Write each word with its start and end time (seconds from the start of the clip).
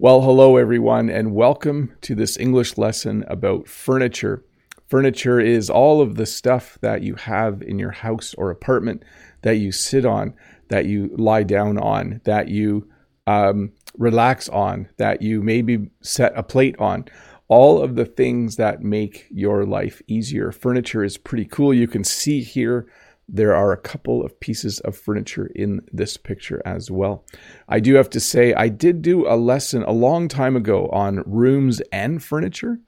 Well, 0.00 0.20
hello 0.20 0.56
everyone, 0.56 1.10
and 1.10 1.34
welcome 1.34 1.92
to 2.02 2.14
this 2.14 2.36
English 2.36 2.78
lesson 2.78 3.24
about 3.26 3.66
furniture. 3.66 4.44
Furniture 4.86 5.40
is 5.40 5.68
all 5.68 6.00
of 6.00 6.14
the 6.14 6.24
stuff 6.24 6.78
that 6.82 7.02
you 7.02 7.16
have 7.16 7.62
in 7.62 7.80
your 7.80 7.90
house 7.90 8.32
or 8.38 8.52
apartment 8.52 9.02
that 9.42 9.56
you 9.56 9.72
sit 9.72 10.06
on, 10.06 10.34
that 10.68 10.86
you 10.86 11.08
lie 11.16 11.42
down 11.42 11.78
on, 11.78 12.20
that 12.22 12.46
you 12.46 12.88
um, 13.26 13.72
relax 13.96 14.48
on, 14.50 14.88
that 14.98 15.20
you 15.20 15.42
maybe 15.42 15.90
set 16.00 16.32
a 16.36 16.44
plate 16.44 16.76
on. 16.78 17.06
All 17.48 17.82
of 17.82 17.96
the 17.96 18.06
things 18.06 18.54
that 18.54 18.80
make 18.80 19.26
your 19.32 19.66
life 19.66 20.00
easier. 20.06 20.52
Furniture 20.52 21.02
is 21.02 21.18
pretty 21.18 21.46
cool. 21.46 21.74
You 21.74 21.88
can 21.88 22.04
see 22.04 22.40
here 22.40 22.88
there 23.28 23.54
are 23.54 23.72
a 23.72 23.76
couple 23.76 24.24
of 24.24 24.38
pieces 24.40 24.80
of 24.80 24.96
furniture 24.96 25.50
in 25.54 25.82
this 25.92 26.16
picture 26.16 26.62
as 26.64 26.90
well. 26.90 27.24
I 27.68 27.78
do 27.78 27.94
have 27.94 28.08
to 28.10 28.20
say, 28.20 28.54
I 28.54 28.68
did 28.68 29.02
do 29.02 29.28
a 29.28 29.36
lesson 29.36 29.82
a 29.82 29.92
long 29.92 30.28
time 30.28 30.56
ago 30.56 30.88
on 30.88 31.22
rooms 31.26 31.82
and 31.92 32.22
furniture, 32.22 32.78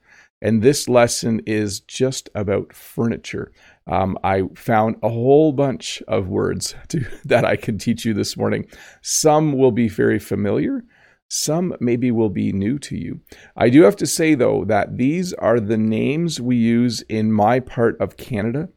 and 0.41 0.63
this 0.63 0.89
lesson 0.89 1.41
is 1.45 1.81
just 1.81 2.29
about 2.33 2.73
furniture. 2.73 3.51
Um, 3.85 4.17
I 4.23 4.43
found 4.55 4.95
a 5.03 5.09
whole 5.09 5.51
bunch 5.51 6.01
of 6.07 6.27
words 6.27 6.73
to, 6.89 7.05
that 7.25 7.45
I 7.45 7.55
can 7.55 7.77
teach 7.77 8.03
you 8.05 8.13
this 8.13 8.35
morning. 8.35 8.65
Some 9.01 9.53
will 9.53 9.71
be 9.71 9.87
very 9.87 10.19
familiar. 10.19 10.83
Some 11.29 11.75
maybe 11.79 12.11
will 12.11 12.29
be 12.29 12.51
new 12.51 12.77
to 12.79 12.97
you. 12.97 13.21
I 13.55 13.69
do 13.69 13.83
have 13.83 13.95
to 13.97 14.07
say, 14.07 14.35
though, 14.35 14.65
that 14.65 14.97
these 14.97 15.31
are 15.33 15.61
the 15.61 15.77
names 15.77 16.41
we 16.41 16.57
use 16.57 17.03
in 17.03 17.31
my 17.31 17.61
part 17.61 17.95
of 18.01 18.17
Canada. 18.17 18.67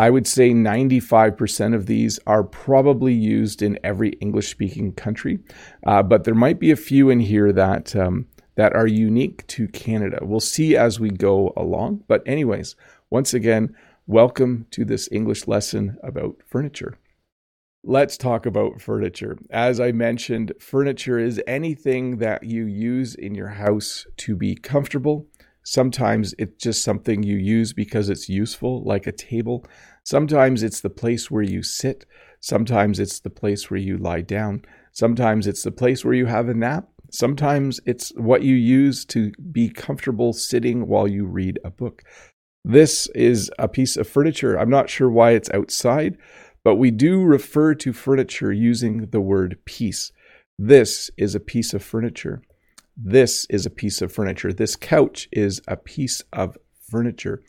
I 0.00 0.08
would 0.08 0.26
say 0.26 0.52
95% 0.52 1.74
of 1.74 1.84
these 1.84 2.18
are 2.26 2.42
probably 2.42 3.12
used 3.12 3.60
in 3.60 3.78
every 3.84 4.12
English 4.12 4.48
speaking 4.48 4.94
country, 4.94 5.40
uh, 5.86 6.02
but 6.02 6.24
there 6.24 6.34
might 6.34 6.58
be 6.58 6.70
a 6.70 6.76
few 6.76 7.10
in 7.10 7.20
here 7.20 7.52
that, 7.52 7.94
um, 7.94 8.26
that 8.54 8.74
are 8.74 8.86
unique 8.86 9.46
to 9.48 9.68
Canada. 9.68 10.20
We'll 10.22 10.40
see 10.40 10.74
as 10.74 10.98
we 10.98 11.10
go 11.10 11.52
along. 11.54 12.04
But, 12.08 12.22
anyways, 12.24 12.76
once 13.10 13.34
again, 13.34 13.76
welcome 14.06 14.64
to 14.70 14.86
this 14.86 15.06
English 15.12 15.46
lesson 15.46 15.98
about 16.02 16.36
furniture. 16.46 16.96
Let's 17.84 18.16
talk 18.16 18.46
about 18.46 18.80
furniture. 18.80 19.36
As 19.50 19.80
I 19.80 19.92
mentioned, 19.92 20.54
furniture 20.58 21.18
is 21.18 21.42
anything 21.46 22.16
that 22.20 22.44
you 22.44 22.64
use 22.64 23.14
in 23.14 23.34
your 23.34 23.48
house 23.48 24.06
to 24.16 24.34
be 24.34 24.54
comfortable. 24.54 25.26
Sometimes 25.62 26.34
it's 26.38 26.56
just 26.56 26.82
something 26.82 27.22
you 27.22 27.36
use 27.36 27.74
because 27.74 28.08
it's 28.08 28.30
useful, 28.30 28.82
like 28.82 29.06
a 29.06 29.12
table. 29.12 29.64
Sometimes 30.04 30.62
it's 30.62 30.80
the 30.80 30.90
place 30.90 31.30
where 31.30 31.42
you 31.42 31.62
sit. 31.62 32.06
Sometimes 32.40 32.98
it's 32.98 33.20
the 33.20 33.30
place 33.30 33.70
where 33.70 33.80
you 33.80 33.98
lie 33.98 34.22
down. 34.22 34.62
Sometimes 34.92 35.46
it's 35.46 35.62
the 35.62 35.70
place 35.70 36.04
where 36.04 36.14
you 36.14 36.26
have 36.26 36.48
a 36.48 36.54
nap. 36.54 36.88
Sometimes 37.12 37.80
it's 37.86 38.10
what 38.16 38.42
you 38.42 38.54
use 38.54 39.04
to 39.06 39.32
be 39.52 39.68
comfortable 39.68 40.32
sitting 40.32 40.86
while 40.86 41.08
you 41.08 41.26
read 41.26 41.58
a 41.64 41.70
book. 41.70 42.02
This 42.64 43.08
is 43.14 43.50
a 43.58 43.68
piece 43.68 43.96
of 43.96 44.08
furniture. 44.08 44.58
I'm 44.58 44.70
not 44.70 44.90
sure 44.90 45.10
why 45.10 45.32
it's 45.32 45.50
outside, 45.50 46.16
but 46.62 46.76
we 46.76 46.90
do 46.90 47.22
refer 47.22 47.74
to 47.76 47.92
furniture 47.92 48.52
using 48.52 49.06
the 49.06 49.20
word 49.20 49.58
piece. 49.64 50.12
This 50.58 51.10
is 51.16 51.34
a 51.34 51.40
piece 51.40 51.72
of 51.72 51.82
furniture. 51.82 52.42
This 52.96 53.46
is 53.48 53.64
a 53.64 53.70
piece 53.70 54.02
of 54.02 54.12
furniture. 54.12 54.52
This 54.52 54.76
couch 54.76 55.28
is 55.32 55.62
a 55.66 55.76
piece 55.76 56.22
of 56.32 56.58
furniture. 56.90 57.42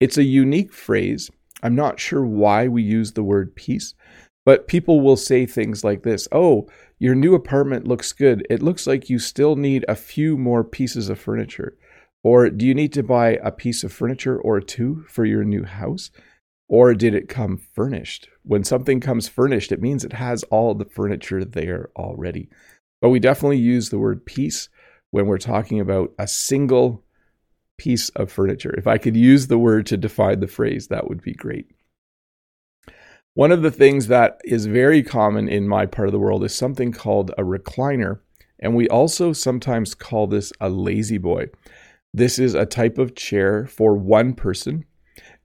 It's 0.00 0.18
a 0.18 0.22
unique 0.22 0.72
phrase 0.72 1.30
I'm 1.62 1.74
not 1.74 2.00
sure 2.00 2.24
why 2.24 2.68
we 2.68 2.82
use 2.82 3.12
the 3.12 3.22
word 3.22 3.54
piece, 3.56 3.94
but 4.44 4.68
people 4.68 5.00
will 5.00 5.16
say 5.16 5.46
things 5.46 5.84
like 5.84 6.02
this 6.02 6.28
Oh, 6.32 6.68
your 6.98 7.14
new 7.14 7.34
apartment 7.34 7.86
looks 7.86 8.12
good. 8.12 8.46
It 8.50 8.62
looks 8.62 8.86
like 8.86 9.10
you 9.10 9.18
still 9.18 9.56
need 9.56 9.84
a 9.88 9.94
few 9.94 10.36
more 10.36 10.64
pieces 10.64 11.08
of 11.08 11.18
furniture. 11.18 11.76
Or 12.24 12.50
do 12.50 12.66
you 12.66 12.74
need 12.74 12.92
to 12.94 13.02
buy 13.02 13.38
a 13.42 13.52
piece 13.52 13.84
of 13.84 13.92
furniture 13.92 14.40
or 14.40 14.60
two 14.60 15.04
for 15.08 15.24
your 15.24 15.44
new 15.44 15.64
house? 15.64 16.10
Or 16.68 16.92
did 16.94 17.14
it 17.14 17.28
come 17.28 17.56
furnished? 17.56 18.28
When 18.42 18.64
something 18.64 19.00
comes 19.00 19.28
furnished, 19.28 19.72
it 19.72 19.80
means 19.80 20.04
it 20.04 20.14
has 20.14 20.42
all 20.44 20.74
the 20.74 20.84
furniture 20.84 21.44
there 21.44 21.90
already. 21.96 22.48
But 23.00 23.10
we 23.10 23.20
definitely 23.20 23.58
use 23.58 23.90
the 23.90 23.98
word 23.98 24.26
piece 24.26 24.68
when 25.10 25.26
we're 25.26 25.38
talking 25.38 25.80
about 25.80 26.12
a 26.18 26.26
single 26.26 27.04
piece 27.78 28.10
of 28.10 28.30
furniture. 28.30 28.74
If 28.76 28.86
I 28.86 28.98
could 28.98 29.16
use 29.16 29.46
the 29.46 29.58
word 29.58 29.86
to 29.86 29.96
define 29.96 30.40
the 30.40 30.46
phrase, 30.46 30.88
that 30.88 31.08
would 31.08 31.22
be 31.22 31.32
great. 31.32 31.70
One 33.34 33.52
of 33.52 33.62
the 33.62 33.70
things 33.70 34.08
that 34.08 34.40
is 34.44 34.66
very 34.66 35.02
common 35.02 35.48
in 35.48 35.68
my 35.68 35.86
part 35.86 36.08
of 36.08 36.12
the 36.12 36.18
world 36.18 36.44
is 36.44 36.54
something 36.54 36.92
called 36.92 37.30
a 37.38 37.42
recliner, 37.42 38.18
and 38.58 38.74
we 38.74 38.88
also 38.88 39.32
sometimes 39.32 39.94
call 39.94 40.26
this 40.26 40.52
a 40.60 40.68
La-Z-Boy. 40.68 41.46
This 42.12 42.38
is 42.40 42.54
a 42.54 42.66
type 42.66 42.98
of 42.98 43.14
chair 43.14 43.66
for 43.66 43.94
one 43.94 44.34
person, 44.34 44.84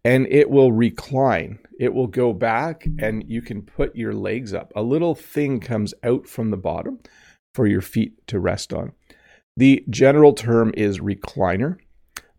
and 0.03 0.25
it 0.27 0.49
will 0.49 0.71
recline. 0.71 1.59
It 1.79 1.93
will 1.93 2.07
go 2.07 2.33
back, 2.33 2.87
and 2.97 3.23
you 3.27 3.43
can 3.43 3.61
put 3.61 3.95
your 3.95 4.13
legs 4.13 4.53
up. 4.55 4.73
A 4.75 4.81
little 4.81 5.13
thing 5.13 5.59
comes 5.59 5.93
out 6.03 6.27
from 6.27 6.49
the 6.49 6.57
bottom 6.57 6.99
for 7.53 7.67
your 7.67 7.81
feet 7.81 8.25
to 8.27 8.39
rest 8.39 8.73
on. 8.73 8.93
The 9.55 9.85
general 9.89 10.33
term 10.33 10.73
is 10.75 10.99
recliner, 10.99 11.77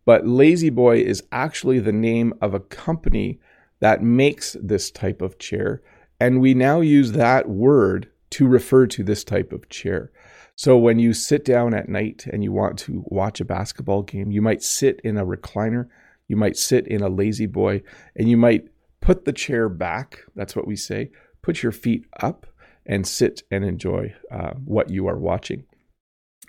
but 0.05 0.27
La-Z-Boy 0.27 0.99
is 0.99 1.23
actually 1.33 1.79
the 1.79 1.93
name 1.93 2.35
of 2.41 2.55
a 2.55 2.61
company 2.61 3.41
that 3.81 4.03
makes 4.03 4.57
this 4.63 4.91
type 4.91 5.23
of 5.23 5.39
chair. 5.39 5.83
And 6.21 6.41
we 6.41 6.55
now 6.55 6.81
use 6.81 7.13
that 7.13 7.49
word 7.49 8.11
to 8.31 8.47
refer 8.47 8.87
to 8.89 9.03
this 9.03 9.25
type 9.25 9.53
of 9.53 9.69
chair. 9.69 10.11
So 10.57 10.77
when 10.77 10.99
you 10.99 11.13
sit 11.13 11.45
down 11.45 11.75
at 11.75 11.89
night 11.89 12.27
and 12.33 12.45
you 12.45 12.53
want 12.53 12.79
to 12.81 13.05
watch 13.07 13.41
a 13.41 13.45
basketball 13.45 14.03
game, 14.03 14.31
you 14.31 14.41
might 14.41 14.63
sit 14.63 15.01
in 15.03 15.17
a 15.17 15.27
recliner, 15.27 15.89
you 16.29 16.37
might 16.37 16.57
sit 16.57 16.87
in 16.87 17.03
a 17.03 17.09
La-Z-Boy, 17.09 17.83
and 18.17 18.29
you 18.29 18.37
might 18.37 18.69
put 19.01 19.25
the 19.25 19.33
chair 19.33 19.69
back. 19.69 20.21
That's 20.35 20.55
what 20.55 20.67
we 20.67 20.77
say. 20.77 21.11
Put 21.43 21.63
your 21.63 21.73
feet 21.73 22.07
up 22.21 22.47
and 22.87 23.07
sit 23.07 23.43
and 23.51 23.65
enjoy 23.65 24.15
uh, 24.31 24.53
what 24.65 24.91
you 24.91 25.07
are 25.09 25.19
watching. 25.19 25.65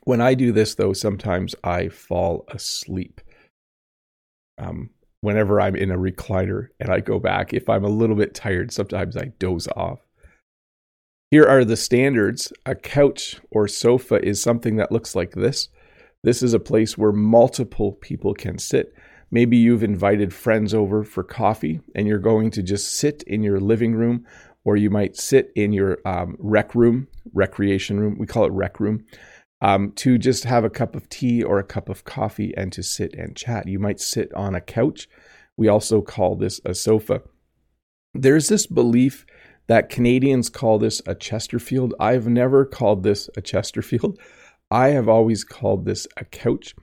When 0.04 0.22
I 0.22 0.36
do 0.36 0.52
this, 0.52 0.76
though, 0.76 0.94
sometimes 0.94 1.56
I 1.64 1.90
fall 1.90 2.46
asleep 2.50 3.22
um, 4.58 4.90
whenever 5.22 5.60
I'm 5.60 5.76
in 5.76 5.92
a 5.92 5.98
recliner 5.98 6.70
and 6.80 6.90
I 6.90 7.00
go 7.00 7.20
back, 7.20 7.54
if 7.54 7.70
I'm 7.70 7.84
a 7.84 7.90
little 7.90 8.16
bit 8.16 8.34
tired, 8.34 8.72
sometimes 8.72 9.18
I 9.18 9.32
doze 9.40 9.68
off. 9.76 10.00
Here 11.32 11.46
are 11.46 11.66
the 11.66 11.76
standards. 11.76 12.54
A 12.66 12.76
couch 12.76 13.40
or 13.52 13.68
sofa 13.68 14.24
is 14.24 14.42
something 14.42 14.76
that 14.78 14.92
looks 14.92 15.16
like 15.16 15.32
this. 15.32 15.70
This 16.24 16.42
is 16.42 16.54
a 16.54 16.60
place 16.60 16.98
where 16.98 17.12
multiple 17.12 17.94
people 17.94 18.34
can 18.34 18.58
sit. 18.58 18.94
Maybe 19.32 19.58
you've 19.58 19.84
invited 19.84 20.34
friends 20.34 20.74
over 20.74 21.04
for 21.04 21.24
coffee 21.24 21.82
and 21.96 22.08
you're 22.08 22.20
going 22.20 22.52
to 22.52 22.64
just 22.64 22.94
sit 22.94 23.24
in 23.24 23.44
your 23.44 23.60
living 23.60 23.96
room, 23.96 24.26
or 24.64 24.78
you 24.78 24.90
might 24.90 25.16
sit 25.16 25.52
in 25.56 25.74
your 25.74 26.00
um, 26.06 26.36
rec 26.40 26.74
room, 26.74 27.08
recreation 27.34 28.00
room. 28.00 28.18
We 28.18 28.28
call 28.28 28.46
it 28.46 28.52
rec 28.52 28.80
room 28.80 29.06
um, 29.62 29.92
to 29.94 30.18
just 30.18 30.44
have 30.44 30.64
a 30.64 30.70
cup 30.70 30.96
of 30.96 31.10
tea 31.10 31.44
or 31.44 31.60
a 31.60 31.64
cup 31.64 31.90
of 31.90 32.04
coffee 32.04 32.54
and 32.56 32.72
to 32.74 32.84
sit 32.84 33.14
and 33.14 33.36
chat. 33.36 33.68
You 33.68 33.80
might 33.80 34.00
sit 34.00 34.34
on 34.34 34.56
a 34.56 34.62
couch. 34.62 35.08
We 35.58 35.68
also 35.68 36.02
call 36.02 36.36
this 36.36 36.60
a 36.66 36.74
sofa. 36.74 37.22
There's 38.14 38.48
this 38.48 38.68
belief 38.68 39.26
that 39.68 39.90
Canadians 39.90 40.50
call 40.50 40.80
this 40.80 41.02
a 41.08 41.16
Chesterfield. 41.16 41.94
I've 42.00 42.28
never 42.28 42.66
called 42.66 43.04
this 43.04 43.30
a 43.36 43.42
Chesterfield. 43.42 44.20
I 44.72 44.90
have 44.90 45.08
always 45.08 45.44
called 45.44 45.86
this 45.86 46.08
a 46.18 46.26
couch. 46.26 46.76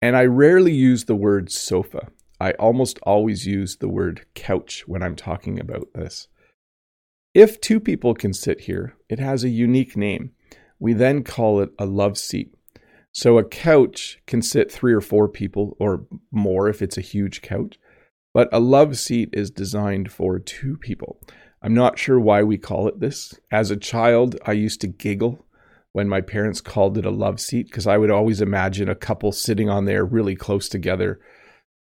And 0.00 0.16
I 0.16 0.24
rarely 0.24 0.72
use 0.72 1.04
the 1.04 1.16
word 1.16 1.50
sofa. 1.50 2.08
I 2.40 2.52
almost 2.52 2.98
always 3.02 3.46
use 3.46 3.76
the 3.76 3.88
word 3.88 4.24
couch 4.34 4.84
when 4.86 5.02
I'm 5.02 5.16
talking 5.16 5.58
about 5.58 5.88
this. 5.94 6.28
If 7.34 7.60
two 7.60 7.80
people 7.80 8.14
can 8.14 8.32
sit 8.32 8.62
here, 8.62 8.94
it 9.08 9.18
has 9.18 9.44
a 9.44 9.48
unique 9.48 9.96
name. 9.96 10.32
We 10.78 10.92
then 10.92 11.24
call 11.24 11.60
it 11.60 11.70
a 11.78 11.86
love 11.86 12.18
seat. 12.18 12.54
So 13.12 13.38
a 13.38 13.44
couch 13.44 14.20
can 14.26 14.42
sit 14.42 14.70
three 14.70 14.92
or 14.92 15.00
four 15.00 15.28
people 15.28 15.76
or 15.80 16.06
more 16.30 16.68
if 16.68 16.82
it's 16.82 16.98
a 16.98 17.02
huge 17.02 17.42
couch, 17.42 17.78
but 18.32 18.48
a 18.52 18.60
love 18.60 18.98
seat 18.98 19.30
is 19.32 19.50
designed 19.50 20.12
for 20.12 20.38
two 20.38 20.76
people. 20.76 21.20
I'm 21.62 21.74
not 21.74 21.98
sure 21.98 22.20
why 22.20 22.42
we 22.44 22.58
call 22.58 22.86
it 22.86 23.00
this. 23.00 23.34
As 23.50 23.70
a 23.70 23.76
child, 23.76 24.36
I 24.46 24.52
used 24.52 24.80
to 24.82 24.86
giggle 24.86 25.44
when 25.92 26.08
my 26.08 26.20
parents 26.20 26.60
called 26.60 26.96
it 26.96 27.04
a 27.04 27.10
love 27.10 27.40
seat 27.40 27.66
because 27.66 27.86
I 27.86 27.98
would 27.98 28.10
always 28.10 28.40
imagine 28.40 28.88
a 28.88 28.94
couple 28.94 29.32
sitting 29.32 29.68
on 29.68 29.84
there 29.84 30.04
really 30.04 30.36
close 30.36 30.68
together. 30.68 31.18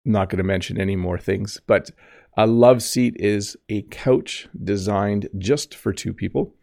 I'm 0.05 0.13
not 0.13 0.29
going 0.29 0.39
to 0.39 0.45
mention 0.45 0.79
any 0.79 0.97
more 0.97 1.19
things, 1.19 1.61
but 1.67 1.91
a 2.37 2.47
love 2.47 2.83
seat 2.83 3.17
is 3.19 3.57
a 3.71 3.83
couch 3.83 4.49
designed 4.63 5.29
just 5.39 5.75
for 5.75 5.93
two 5.93 6.13
people. 6.13 6.55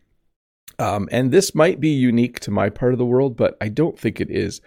Um, 0.82 1.08
and 1.12 1.32
this 1.32 1.54
might 1.54 1.80
be 1.80 1.90
unique 1.90 2.40
to 2.40 2.52
my 2.52 2.70
part 2.70 2.94
of 2.94 2.98
the 2.98 3.06
world, 3.06 3.38
but 3.38 3.56
I 3.62 3.70
don't 3.70 4.00
think 4.00 4.20
it 4.20 4.32
is. 4.32 4.62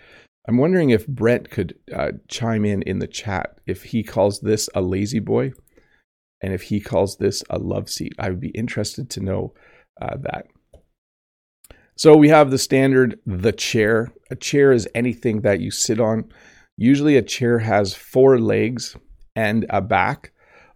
I'm 0.46 0.58
wondering 0.58 0.90
if 0.90 1.08
Brent 1.08 1.50
could 1.50 1.74
uh, 1.92 2.12
chime 2.28 2.64
in 2.64 2.82
in 2.82 3.00
the 3.00 3.08
chat 3.08 3.58
if 3.66 3.82
he 3.82 4.04
calls 4.04 4.38
this 4.40 4.68
a 4.76 4.80
La-Z-Boy 4.80 5.52
and 6.40 6.52
if 6.52 6.62
he 6.62 6.78
calls 6.80 7.16
this 7.16 7.42
a 7.50 7.58
love 7.58 7.90
seat. 7.90 8.12
I 8.16 8.28
would 8.28 8.40
be 8.40 8.50
interested 8.50 9.10
to 9.10 9.20
know 9.20 9.54
uh, 10.00 10.16
that. 10.20 10.46
So 11.96 12.16
we 12.16 12.28
have 12.28 12.52
the 12.52 12.58
standard, 12.58 13.18
the 13.26 13.52
chair. 13.52 14.12
A 14.30 14.36
chair 14.36 14.70
is 14.70 14.88
anything 14.94 15.40
that 15.40 15.60
you 15.60 15.72
sit 15.72 15.98
on. 15.98 16.30
Usually 16.76 17.16
a 17.16 17.22
chair 17.22 17.58
has 17.58 17.94
four 17.94 18.38
legs 18.38 18.96
and 19.34 19.66
a 19.68 19.80
back. 19.80 20.32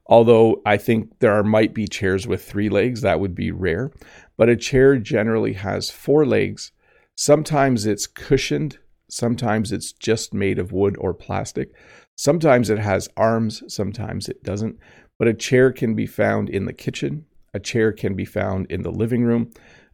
Although 0.08 0.62
I 0.64 0.78
think 0.78 1.18
there 1.18 1.32
are, 1.32 1.42
might 1.44 1.74
be 1.74 1.86
chairs 1.86 2.26
with 2.26 2.42
three 2.42 2.68
legs, 2.68 3.02
that 3.02 3.20
would 3.20 3.34
be 3.34 3.50
rare. 3.50 3.92
But 4.36 4.48
a 4.48 4.56
chair 4.56 4.96
generally 4.96 5.52
has 5.54 5.90
four 5.90 6.24
legs. 6.24 6.72
Sometimes 7.14 7.84
it's 7.84 8.06
cushioned, 8.06 8.78
sometimes 9.10 9.70
it's 9.72 9.92
just 9.92 10.32
made 10.32 10.58
of 10.58 10.72
wood 10.72 10.96
or 10.98 11.12
plastic. 11.12 11.72
Sometimes 12.16 12.70
it 12.70 12.78
has 12.78 13.08
arms, 13.16 13.62
sometimes 13.68 14.28
it 14.28 14.42
doesn't. 14.42 14.78
But 15.18 15.28
a 15.28 15.34
chair 15.34 15.72
can 15.72 15.94
be 15.94 16.06
found 16.06 16.48
in 16.48 16.64
the 16.64 16.72
kitchen, 16.72 17.26
a 17.52 17.60
chair 17.60 17.92
can 17.92 18.14
be 18.14 18.24
found 18.24 18.70
in 18.70 18.82
the 18.82 18.92
living 18.92 19.24
room, 19.24 19.50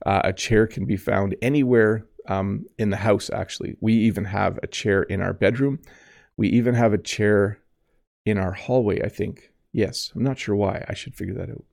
uh, 0.07 0.21
a 0.25 0.33
chair 0.33 0.67
can 0.67 0.85
be 0.85 0.97
found 0.97 1.35
anywhere 1.43 2.07
um, 2.29 2.67
in 2.79 2.91
the 2.91 2.97
house, 2.97 3.31
actually. 3.31 3.77
We 3.81 3.95
even 3.95 4.27
have 4.27 4.59
a 4.63 4.67
chair 4.67 5.03
in 5.03 5.21
our 5.21 5.33
bedroom. 5.33 5.81
We 6.37 6.49
even 6.49 6.75
have 6.75 6.93
a 6.93 6.99
chair 6.99 7.59
in 8.25 8.39
our 8.39 8.53
hallway, 8.53 9.03
I 9.03 9.09
think. 9.09 9.51
Yes, 9.75 10.13
I'm 10.15 10.23
not 10.23 10.39
sure 10.39 10.55
why. 10.55 10.85
I 10.89 10.95
should 10.95 11.17
figure 11.17 11.35
that 11.35 11.51
out. 11.51 11.65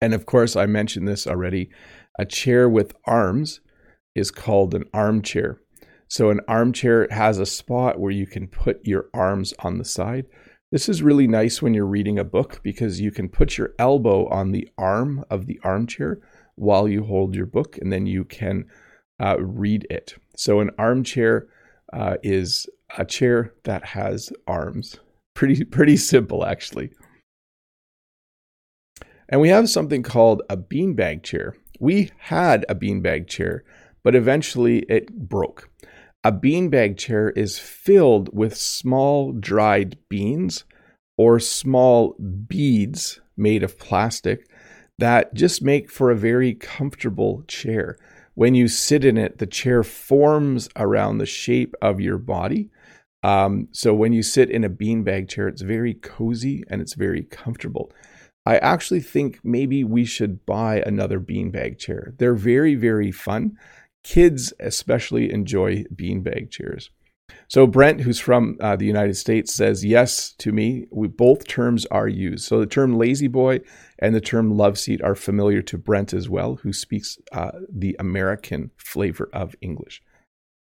And 0.00 0.14
of 0.14 0.24
course, 0.24 0.56
I 0.56 0.64
mentioned 0.64 1.06
this 1.06 1.26
already. 1.26 1.70
A 2.18 2.24
chair 2.24 2.70
with 2.70 2.96
arms 3.04 3.60
is 4.14 4.30
called 4.30 4.74
an 4.74 4.84
armchair. 4.94 5.60
So, 6.08 6.30
an 6.30 6.40
armchair 6.48 7.06
has 7.10 7.38
a 7.38 7.44
spot 7.44 8.00
where 8.00 8.10
you 8.10 8.26
can 8.26 8.48
put 8.48 8.84
your 8.84 9.10
arms 9.12 9.52
on 9.58 9.76
the 9.76 9.84
side. 9.84 10.24
This 10.72 10.88
is 10.88 11.02
really 11.02 11.28
nice 11.28 11.60
when 11.60 11.74
you're 11.74 11.84
reading 11.84 12.18
a 12.18 12.24
book 12.24 12.60
because 12.62 12.98
you 12.98 13.10
can 13.10 13.28
put 13.28 13.58
your 13.58 13.74
elbow 13.78 14.26
on 14.28 14.52
the 14.52 14.66
arm 14.78 15.22
of 15.28 15.46
the 15.46 15.60
armchair 15.62 16.18
while 16.56 16.88
you 16.88 17.04
hold 17.04 17.34
your 17.34 17.46
book, 17.46 17.76
and 17.76 17.92
then 17.92 18.06
you 18.06 18.24
can 18.24 18.64
uh, 19.22 19.36
read 19.38 19.86
it. 19.90 20.14
So, 20.34 20.60
an 20.60 20.70
armchair 20.78 21.46
uh, 21.92 22.16
is 22.22 22.66
a 22.96 23.04
chair 23.04 23.52
that 23.64 23.84
has 23.84 24.32
arms. 24.46 24.98
Pretty 25.34 25.64
pretty 25.76 25.96
simple, 25.96 26.44
actually. 26.44 26.90
And 29.28 29.40
we 29.40 29.48
have 29.48 29.70
something 29.70 30.02
called 30.02 30.42
a 30.50 30.56
beanbag 30.56 31.22
chair. 31.22 31.54
We 31.78 32.10
had 32.18 32.66
a 32.68 32.74
beanbag 32.74 33.28
chair, 33.28 33.62
but 34.02 34.14
eventually 34.14 34.80
it 34.88 35.28
broke. 35.28 35.70
A 36.24 36.32
beanbag 36.32 36.98
chair 36.98 37.30
is 37.30 37.58
filled 37.58 38.36
with 38.36 38.56
small 38.56 39.32
dried 39.32 39.96
beans 40.08 40.64
or 41.16 41.40
small 41.40 42.14
beads 42.18 43.20
made 43.36 43.62
of 43.62 43.78
plastic 43.78 44.46
that 44.98 45.32
just 45.32 45.62
make 45.62 45.90
for 45.90 46.10
a 46.10 46.16
very 46.16 46.54
comfortable 46.54 47.42
chair. 47.48 47.96
When 48.34 48.54
you 48.54 48.68
sit 48.68 49.04
in 49.04 49.16
it, 49.16 49.38
the 49.38 49.46
chair 49.46 49.82
forms 49.82 50.68
around 50.76 51.18
the 51.18 51.26
shape 51.26 51.74
of 51.80 52.00
your 52.00 52.18
body. 52.18 52.70
Um, 53.22 53.68
so 53.72 53.92
when 53.94 54.12
you 54.12 54.22
sit 54.22 54.50
in 54.50 54.64
a 54.64 54.70
beanbag 54.70 55.28
chair, 55.28 55.48
it's 55.48 55.62
very 55.62 55.94
cozy 55.94 56.64
and 56.68 56.80
it's 56.80 56.94
very 56.94 57.22
comfortable. 57.22 57.92
I 58.46 58.56
actually 58.58 59.00
think 59.00 59.40
maybe 59.44 59.84
we 59.84 60.04
should 60.04 60.46
buy 60.46 60.82
another 60.86 61.20
beanbag 61.20 61.78
chair. 61.78 62.14
They're 62.18 62.34
very, 62.34 62.74
very 62.74 63.12
fun. 63.12 63.58
Kids 64.02 64.54
especially 64.58 65.30
enjoy 65.30 65.84
beanbag 65.94 66.50
chairs. 66.50 66.90
So 67.48 67.66
Brent, 67.66 68.00
who's 68.00 68.18
from 68.18 68.56
uh, 68.60 68.76
the 68.76 68.86
United 68.86 69.16
States, 69.16 69.54
says 69.54 69.84
yes 69.84 70.32
to 70.38 70.52
me. 70.52 70.86
We, 70.90 71.08
both 71.08 71.46
terms 71.46 71.84
are 71.86 72.08
used. 72.08 72.44
So 72.44 72.60
the 72.60 72.66
term 72.66 72.96
La-Z-Boy 72.96 73.60
and 73.98 74.14
the 74.14 74.20
term 74.20 74.56
love 74.56 74.78
seat 74.78 75.02
are 75.02 75.14
familiar 75.14 75.62
to 75.62 75.78
Brent 75.78 76.14
as 76.14 76.28
well, 76.28 76.56
who 76.56 76.72
speaks 76.72 77.18
uh, 77.32 77.52
the 77.68 77.94
American 77.98 78.70
flavor 78.76 79.28
of 79.32 79.54
English. 79.60 80.02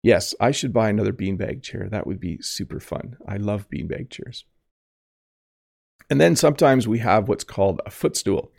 Yes, 0.06 0.36
I 0.40 0.52
should 0.52 0.72
buy 0.72 0.90
another 0.90 1.12
beanbag 1.12 1.63
chair. 1.63 1.90
That 1.90 2.06
would 2.06 2.19
be 2.19 2.38
super 2.40 2.80
fun. 2.80 3.18
I 3.28 3.38
love 3.38 3.68
beanbag 3.72 4.12
chairs. 4.12 4.46
And 6.12 6.22
then 6.22 6.36
sometimes 6.36 6.88
we 6.88 7.00
have 7.00 7.28
what's 7.28 7.44
called 7.44 7.81
a 7.88 7.90
footstool. 7.90 8.52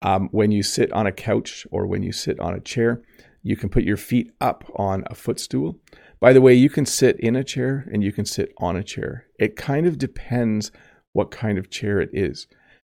Um, 0.00 0.28
when 0.30 0.52
you 0.52 0.62
sit 0.62 0.92
on 0.92 1.04
a 1.04 1.10
couch 1.10 1.66
or 1.72 1.88
when 1.88 2.04
you 2.04 2.12
sit 2.12 2.38
on 2.38 2.54
a 2.54 2.60
chair, 2.60 3.02
you 3.42 3.56
can 3.56 3.68
put 3.68 3.82
your 3.82 3.96
feet 3.96 4.30
up 4.40 4.62
on 4.76 5.02
a 5.08 5.16
footstool. 5.16 5.80
By 6.20 6.32
the 6.32 6.40
way, 6.40 6.54
you 6.54 6.70
can 6.70 6.86
sit 6.86 7.18
in 7.18 7.34
a 7.34 7.42
chair 7.42 7.88
and 7.92 8.04
you 8.04 8.12
can 8.12 8.24
sit 8.24 8.52
on 8.58 8.76
a 8.76 8.84
chair. 8.84 9.26
It 9.40 9.56
kind 9.56 9.88
of 9.88 9.98
depends 9.98 10.70
what 11.14 11.32
kind 11.32 11.58
of 11.58 11.68
chair 11.68 12.00
it 12.00 12.10
is. 12.12 12.46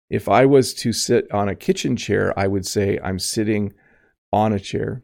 If 0.08 0.30
I 0.30 0.46
was 0.46 0.76
to 0.76 0.94
sit 0.94 1.26
on 1.32 1.50
a 1.50 1.56
kitchen 1.56 1.96
chair, 1.96 2.32
I 2.38 2.46
would 2.46 2.68
say 2.68 3.00
I'm 3.04 3.18
sitting 3.18 3.74
on 4.32 4.54
a 4.54 4.60
chair. 4.60 5.02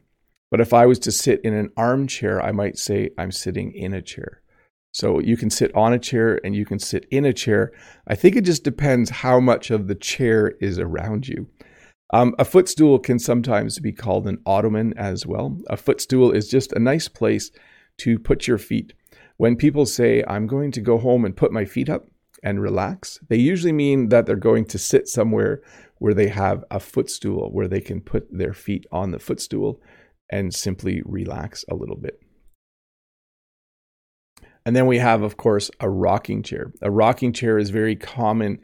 But 0.54 0.60
if 0.60 0.72
I 0.72 0.86
was 0.86 1.00
to 1.00 1.10
sit 1.10 1.40
in 1.42 1.52
an 1.52 1.70
armchair, 1.76 2.40
I 2.40 2.52
might 2.52 2.78
say 2.78 3.10
I'm 3.18 3.32
sitting 3.32 3.72
in 3.72 3.92
a 3.92 4.00
chair. 4.00 4.40
So 4.92 5.18
you 5.18 5.36
can 5.36 5.50
sit 5.50 5.74
on 5.74 5.92
a 5.92 5.98
chair 5.98 6.40
and 6.44 6.54
you 6.54 6.64
can 6.64 6.78
sit 6.78 7.06
in 7.10 7.24
a 7.24 7.32
chair. 7.32 7.72
I 8.06 8.14
think 8.14 8.36
it 8.36 8.44
just 8.44 8.62
depends 8.62 9.10
how 9.10 9.40
much 9.40 9.72
of 9.72 9.88
the 9.88 9.96
chair 9.96 10.54
is 10.60 10.78
around 10.78 11.26
you. 11.26 11.48
Um, 12.12 12.36
a 12.38 12.44
footstool 12.44 13.00
can 13.00 13.18
sometimes 13.18 13.80
be 13.80 13.90
called 13.90 14.28
an 14.28 14.40
ottoman 14.46 14.94
as 14.96 15.26
well. 15.26 15.58
A 15.70 15.76
footstool 15.76 16.30
is 16.30 16.48
just 16.48 16.72
a 16.72 16.78
nice 16.78 17.08
place 17.08 17.50
to 17.98 18.16
put 18.20 18.46
your 18.46 18.58
feet. 18.58 18.92
When 19.38 19.56
people 19.56 19.86
say, 19.86 20.22
I'm 20.28 20.46
going 20.46 20.70
to 20.70 20.80
go 20.80 20.98
home 20.98 21.24
and 21.24 21.36
put 21.36 21.50
my 21.50 21.64
feet 21.64 21.90
up 21.90 22.06
and 22.44 22.62
relax, 22.62 23.18
they 23.28 23.38
usually 23.38 23.72
mean 23.72 24.10
that 24.10 24.24
they're 24.24 24.36
going 24.36 24.66
to 24.66 24.78
sit 24.78 25.08
somewhere 25.08 25.62
where 25.98 26.14
they 26.14 26.28
have 26.28 26.62
a 26.70 26.78
footstool, 26.78 27.50
where 27.50 27.66
they 27.66 27.80
can 27.80 28.00
put 28.00 28.28
their 28.30 28.52
feet 28.52 28.86
on 28.92 29.10
the 29.10 29.18
footstool 29.18 29.80
and 30.30 30.54
simply 30.54 31.02
relax 31.04 31.64
a 31.70 31.74
little 31.74 31.96
bit. 31.96 32.20
And 34.66 34.74
then 34.74 34.86
we 34.86 34.98
have, 34.98 35.22
of 35.22 35.36
course, 35.36 35.70
a 35.80 35.90
rocking 35.90 36.42
chair. 36.42 36.72
A 36.80 36.90
rocking 36.90 37.32
chair 37.32 37.58
is 37.58 37.70
very 37.70 37.96
common 37.96 38.60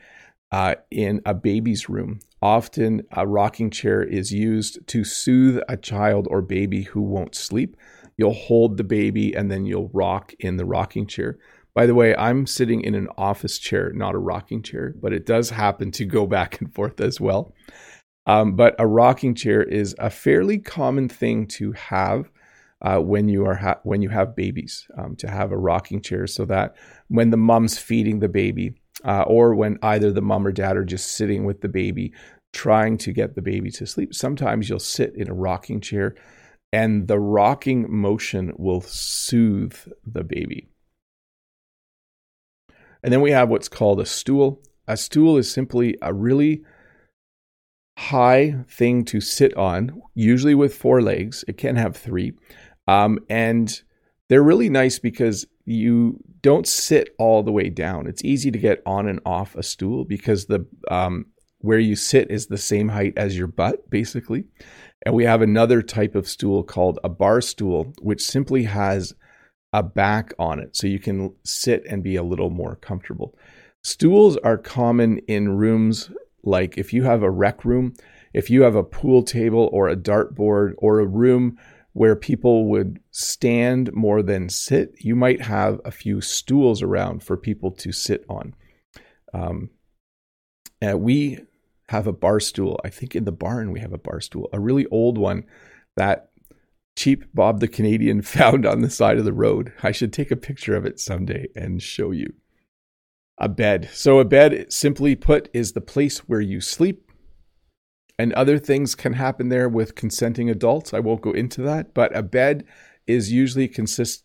uh, 0.51 0.77
in 0.91 1.21
a 1.27 1.35
baby's 1.35 1.89
room. 1.89 2.21
Often, 2.43 3.03
a 3.13 3.27
rocking 3.27 3.71
chair 3.71 4.03
is 4.03 4.33
used 4.33 4.87
to 4.89 5.05
soothe 5.05 5.61
a 5.69 5.77
child 5.77 6.27
or 6.31 6.41
baby 6.41 6.85
who 6.85 7.03
won't 7.03 7.35
sleep. 7.35 7.77
You'll 8.17 8.33
hold 8.33 8.77
the 8.77 8.85
baby 8.85 9.35
and 9.35 9.51
then 9.51 9.67
you'll 9.67 9.91
rock 9.93 10.33
in 10.39 10.57
the 10.57 10.65
rocking 10.65 11.07
chair. 11.07 11.39
By 11.75 11.87
the 11.87 11.95
way, 11.95 12.17
I'm 12.17 12.47
sitting 12.47 12.81
in 12.81 12.95
an 12.95 13.09
office 13.17 13.59
chair, 13.59 13.93
not 13.93 14.15
a 14.15 14.19
rocking 14.19 14.63
chair, 14.63 14.95
but 15.01 15.13
it 15.13 15.25
does 15.25 15.51
happen 15.51 15.91
to 15.93 16.05
go 16.05 16.27
back 16.27 16.61
and 16.61 16.75
forth 16.75 17.01
as 17.01 17.21
well. 17.21 17.55
Um, 18.31 18.55
but 18.55 18.77
a 18.79 18.87
rocking 18.87 19.35
chair 19.35 19.61
is 19.61 19.97
a 19.99 20.09
fairly 20.09 20.59
common 20.59 21.09
thing 21.09 21.49
to 21.59 21.73
have 21.73 22.31
uh, 22.81 22.99
when 22.99 23.29
you 23.29 23.45
are 23.45 23.57
ha- 23.57 23.81
when 23.83 24.03
you 24.03 24.09
have 24.09 24.37
babies 24.37 24.87
um, 24.97 25.17
to 25.17 25.29
have 25.29 25.51
a 25.51 25.59
rocking 25.59 26.01
chair 26.01 26.29
so 26.29 26.45
that 26.45 26.77
when 27.09 27.31
the 27.31 27.37
mom's 27.37 27.77
feeding 27.77 28.21
the 28.21 28.29
baby 28.29 28.75
uh, 29.05 29.23
or 29.23 29.57
when 29.57 29.79
either 29.83 30.13
the 30.13 30.23
mom 30.23 30.47
or 30.47 30.53
dad 30.53 30.77
are 30.77 30.85
just 30.85 31.17
sitting 31.17 31.45
with 31.45 31.61
the 31.61 31.69
baby 31.69 32.13
trying 32.53 32.97
to 32.99 33.13
get 33.13 33.35
the 33.35 33.43
baby 33.43 33.69
to 33.73 33.85
sleep 33.85 34.15
sometimes 34.15 34.69
you'll 34.69 34.79
sit 34.79 35.13
in 35.17 35.29
a 35.29 35.35
rocking 35.35 35.81
chair 35.81 36.15
and 36.73 37.09
the 37.09 37.19
rocking 37.19 37.93
motion 37.93 38.53
will 38.57 38.81
soothe 38.81 39.77
the 40.07 40.23
baby. 40.23 40.69
And 43.03 43.13
then 43.13 43.23
we 43.23 43.33
have 43.33 43.49
what's 43.49 43.69
called 43.69 43.99
a 43.99 44.07
stool. 44.07 44.63
A 44.87 44.97
stool 44.97 45.37
is 45.37 45.51
simply 45.51 45.97
a 46.01 46.15
really 46.15 46.63
high 48.01 48.57
thing 48.67 49.05
to 49.05 49.21
sit 49.21 49.55
on, 49.59 50.01
usually 50.15 50.55
with 50.55 50.75
four 50.75 51.03
legs. 51.03 51.45
It 51.47 51.59
can 51.59 51.77
have 51.77 51.95
three. 51.95 52.33
Um, 52.89 53.19
and 53.29 53.83
they're 54.29 54.43
really 54.43 54.71
nice 54.71 54.99
because 54.99 55.47
you 55.67 56.19
don't 56.41 56.67
sit 56.67 57.15
all 57.19 57.43
the 57.43 57.53
way 57.53 57.69
down. 57.69 58.07
It's 58.07 58.25
easy 58.25 58.51
to 58.51 58.59
get 58.59 58.83
on 58.87 59.07
and 59.07 59.21
off 59.27 59.55
a 59.55 59.63
stool 59.63 60.07
because 60.07 60.47
the 60.47 60.67
um, 60.91 61.27
where 61.59 61.79
you 61.79 61.95
sit 61.95 62.31
is 62.31 62.47
the 62.47 62.57
same 62.57 62.89
height 62.89 63.13
as 63.19 63.37
your 63.37 63.47
butt, 63.47 63.91
basically. 63.91 64.45
And 65.05 65.15
we 65.15 65.25
have 65.25 65.43
another 65.43 65.83
type 65.83 66.15
of 66.15 66.27
stool 66.27 66.63
called 66.63 66.99
a 67.05 67.11
bar 67.11 67.43
stool, 67.43 67.93
which 68.01 68.23
simply 68.23 68.65
has 68.65 69.15
a 69.75 69.83
back 69.83 70.33
on 70.39 70.59
it, 70.59 70.75
so 70.75 70.87
you 70.87 70.99
can 70.99 71.35
sit 71.45 71.85
and 71.87 72.03
be 72.03 72.17
a 72.17 72.23
little 72.23 72.51
more 72.51 72.77
comfortable. 72.77 73.37
Stools 73.83 74.39
are 74.39 74.57
common 74.57 75.19
in 75.29 75.51
rooms 75.51 76.11
like 76.43 76.79
if 76.79 76.93
you 76.93 77.05
have 77.05 77.23
a 77.23 77.31
rec 77.31 77.65
room, 77.65 77.95
if 78.33 78.51
you 78.51 78.63
have 78.63 78.75
a 78.75 78.85
pool 78.85 79.23
table 79.23 79.69
or 79.73 79.89
a 79.89 79.97
dartboard 79.97 80.75
or 80.79 81.01
a 81.01 81.07
room 81.07 81.59
where 81.93 82.15
people 82.15 82.67
would 82.67 83.01
stand 83.11 83.93
more 83.93 84.23
than 84.23 84.49
sit, 84.49 84.95
you 84.99 85.17
might 85.17 85.43
have 85.43 85.81
a 85.85 85.91
few 85.91 86.21
stools 86.21 86.83
around 86.83 87.23
for 87.23 87.37
people 87.37 87.73
to 87.73 87.91
sit 87.91 88.25
on. 88.29 88.55
Um, 89.35 89.71
we 90.81 91.41
have 91.89 92.07
a 92.07 92.13
bar 92.13 92.39
stool. 92.39 92.81
I 92.85 92.89
think 92.89 93.17
in 93.17 93.25
the 93.25 93.33
barn 93.33 93.73
we 93.73 93.81
have 93.81 93.93
a 93.93 93.99
bar 93.99 94.21
stool, 94.21 94.49
a 94.53 94.61
really 94.61 94.87
old 94.87 95.19
one 95.19 95.45
that 95.97 96.31
cheap 96.97 97.25
Bob 97.35 97.61
the 97.61 97.69
Canadian 97.69 98.23
found 98.39 98.65
on 98.65 98.83
the 98.83 98.91
side 98.91 99.19
of 99.19 99.25
the 99.25 99.33
road. 99.33 99.73
I 99.83 99.91
should 99.91 100.13
take 100.13 100.31
a 100.31 100.37
picture 100.37 100.77
of 100.77 100.87
it 100.87 101.01
someday 101.01 101.49
and 101.57 101.83
show 101.83 102.13
you. 102.13 102.33
A 103.43 103.49
bed. 103.49 103.89
So, 103.93 104.21
a 104.21 104.25
bed, 104.25 104.71
simply 104.71 105.17
put, 105.17 105.49
is 105.55 105.73
the 105.73 105.81
place 105.81 106.19
where 106.29 106.43
you 106.43 106.61
sleep. 106.61 107.11
and 108.21 108.35
other 108.35 108.59
things 108.59 108.95
can 108.95 109.15
happen 109.15 109.49
there 109.49 109.67
with 109.67 109.95
consenting 109.95 110.51
adults. 110.51 110.93
I 110.93 111.01
won't 111.01 111.23
go 111.23 111.33
into 111.33 111.63
that, 111.63 111.95
but 111.95 112.15
a 112.15 112.23
bed 112.23 112.65
is 113.07 113.33
usually 113.33 113.67
consists 113.67 114.25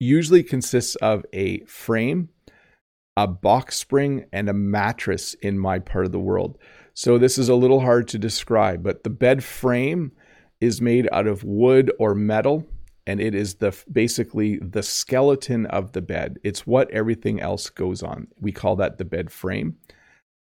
usually 0.00 0.42
consists 0.42 0.96
of 0.96 1.24
a 1.34 1.60
frame, 1.66 2.30
a 3.18 3.26
box 3.26 3.76
spring, 3.76 4.24
and 4.32 4.48
a 4.48 4.54
mattress 4.54 5.34
in 5.34 5.58
my 5.58 5.78
part 5.78 6.06
of 6.06 6.12
the 6.12 6.18
world. 6.18 6.58
So 6.94 7.18
this 7.18 7.36
is 7.36 7.50
a 7.50 7.54
little 7.54 7.80
hard 7.80 8.08
to 8.08 8.18
describe, 8.18 8.82
but 8.82 9.04
the 9.04 9.10
bed 9.10 9.44
frame 9.44 10.12
is 10.60 10.80
made 10.80 11.06
out 11.12 11.26
of 11.26 11.44
wood 11.44 11.92
or 11.98 12.14
metal 12.14 12.66
and 13.06 13.20
it 13.20 13.34
is 13.34 13.56
the 13.56 13.76
basically 13.90 14.58
the 14.58 14.82
skeleton 14.82 15.66
of 15.66 15.92
the 15.92 16.02
bed. 16.02 16.38
It's 16.42 16.66
what 16.66 16.90
everything 16.90 17.40
else 17.40 17.70
goes 17.70 18.02
on. 18.02 18.28
We 18.40 18.52
call 18.52 18.76
that 18.76 18.98
the 18.98 19.04
bed 19.04 19.30
frame. 19.30 19.76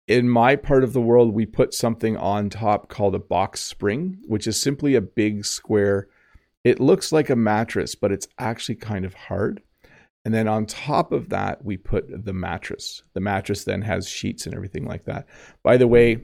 In 0.09 0.29
my 0.29 0.57
part 0.57 0.83
of 0.83 0.93
the 0.93 1.01
world, 1.01 1.33
we 1.33 1.47
put 1.47 1.73
something 1.73 2.17
on 2.17 2.51
top 2.51 2.89
called 2.89 3.15
a 3.15 3.21
box 3.21 3.61
spring, 3.61 4.19
which 4.27 4.49
is 4.49 4.61
simply 4.61 4.97
a 4.97 5.01
big 5.01 5.45
square. 5.45 6.09
It 6.65 6.81
looks 6.81 7.13
like 7.13 7.31
a 7.31 7.37
mattress, 7.37 7.95
but 7.95 8.11
it's 8.11 8.27
actually 8.39 8.75
kind 8.75 9.05
of 9.05 9.15
hard. 9.15 9.63
And 10.25 10.35
then 10.35 10.49
on 10.49 10.67
top 10.67 11.13
of 11.13 11.29
that, 11.31 11.65
we 11.65 11.77
put 11.77 12.25
the 12.25 12.33
mattress. 12.33 13.03
The 13.15 13.21
mattress 13.21 13.65
then 13.65 13.83
has 13.83 14.09
sheets 14.09 14.47
and 14.47 14.55
everything 14.55 14.85
like 14.85 15.05
that. 15.05 15.27
By 15.63 15.77
the 15.77 15.89
way, 15.89 16.21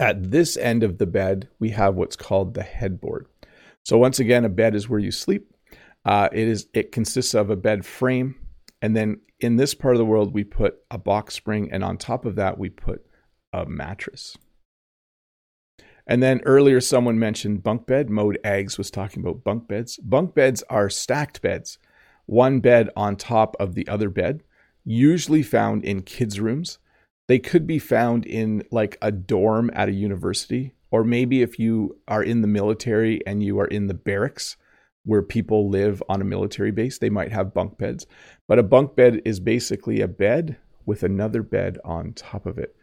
at 0.00 0.30
this 0.30 0.56
end 0.56 0.82
of 0.82 0.98
the 0.98 1.06
bed, 1.06 1.48
we 1.58 1.70
have 1.70 1.96
what's 1.96 2.16
called 2.16 2.54
the 2.54 2.62
headboard. 2.62 3.26
So 3.84 3.98
once 3.98 4.18
again, 4.18 4.44
a 4.44 4.48
bed 4.48 4.74
is 4.74 4.88
where 4.88 4.98
you 4.98 5.10
sleep. 5.10 5.50
Uh, 6.04 6.28
it 6.32 6.48
is 6.48 6.66
it 6.74 6.92
consists 6.92 7.34
of 7.34 7.50
a 7.50 7.56
bed 7.56 7.84
frame, 7.84 8.34
and 8.82 8.96
then 8.96 9.20
in 9.40 9.56
this 9.56 9.74
part 9.74 9.94
of 9.94 9.98
the 9.98 10.04
world, 10.04 10.34
we 10.34 10.44
put 10.44 10.78
a 10.90 10.98
box 10.98 11.34
spring, 11.34 11.70
and 11.70 11.84
on 11.84 11.98
top 11.98 12.24
of 12.24 12.36
that, 12.36 12.58
we 12.58 12.70
put 12.70 13.04
a 13.52 13.66
mattress. 13.66 14.36
And 16.06 16.22
then 16.22 16.42
earlier, 16.44 16.80
someone 16.80 17.18
mentioned 17.18 17.62
bunk 17.62 17.86
bed. 17.86 18.10
Mode 18.10 18.38
Eggs 18.44 18.76
was 18.76 18.90
talking 18.90 19.22
about 19.22 19.44
bunk 19.44 19.68
beds. 19.68 19.96
Bunk 19.98 20.34
beds 20.34 20.62
are 20.68 20.90
stacked 20.90 21.40
beds, 21.40 21.78
one 22.26 22.60
bed 22.60 22.90
on 22.94 23.16
top 23.16 23.56
of 23.58 23.74
the 23.74 23.88
other 23.88 24.10
bed, 24.10 24.42
usually 24.84 25.42
found 25.42 25.84
in 25.84 26.02
kids' 26.02 26.40
rooms. 26.40 26.78
They 27.26 27.38
could 27.38 27.66
be 27.66 27.78
found 27.78 28.26
in 28.26 28.64
like 28.70 28.98
a 29.00 29.10
dorm 29.10 29.70
at 29.72 29.88
a 29.88 29.92
university 29.92 30.73
or 30.90 31.04
maybe 31.04 31.42
if 31.42 31.58
you 31.58 31.98
are 32.08 32.22
in 32.22 32.40
the 32.40 32.48
military 32.48 33.24
and 33.26 33.42
you 33.42 33.58
are 33.58 33.66
in 33.66 33.86
the 33.86 33.94
barracks 33.94 34.56
where 35.04 35.22
people 35.22 35.68
live 35.68 36.02
on 36.08 36.20
a 36.20 36.24
military 36.24 36.70
base, 36.70 36.98
they 36.98 37.10
might 37.10 37.32
have 37.32 37.54
bunk 37.54 37.76
beds. 37.78 38.06
But 38.48 38.58
a 38.58 38.62
bunk 38.62 38.96
bed 38.96 39.20
is 39.24 39.40
basically 39.40 40.00
a 40.00 40.08
bed 40.08 40.56
with 40.86 41.02
another 41.02 41.42
bed 41.42 41.78
on 41.84 42.12
top 42.12 42.46
of 42.46 42.58
it. 42.58 42.74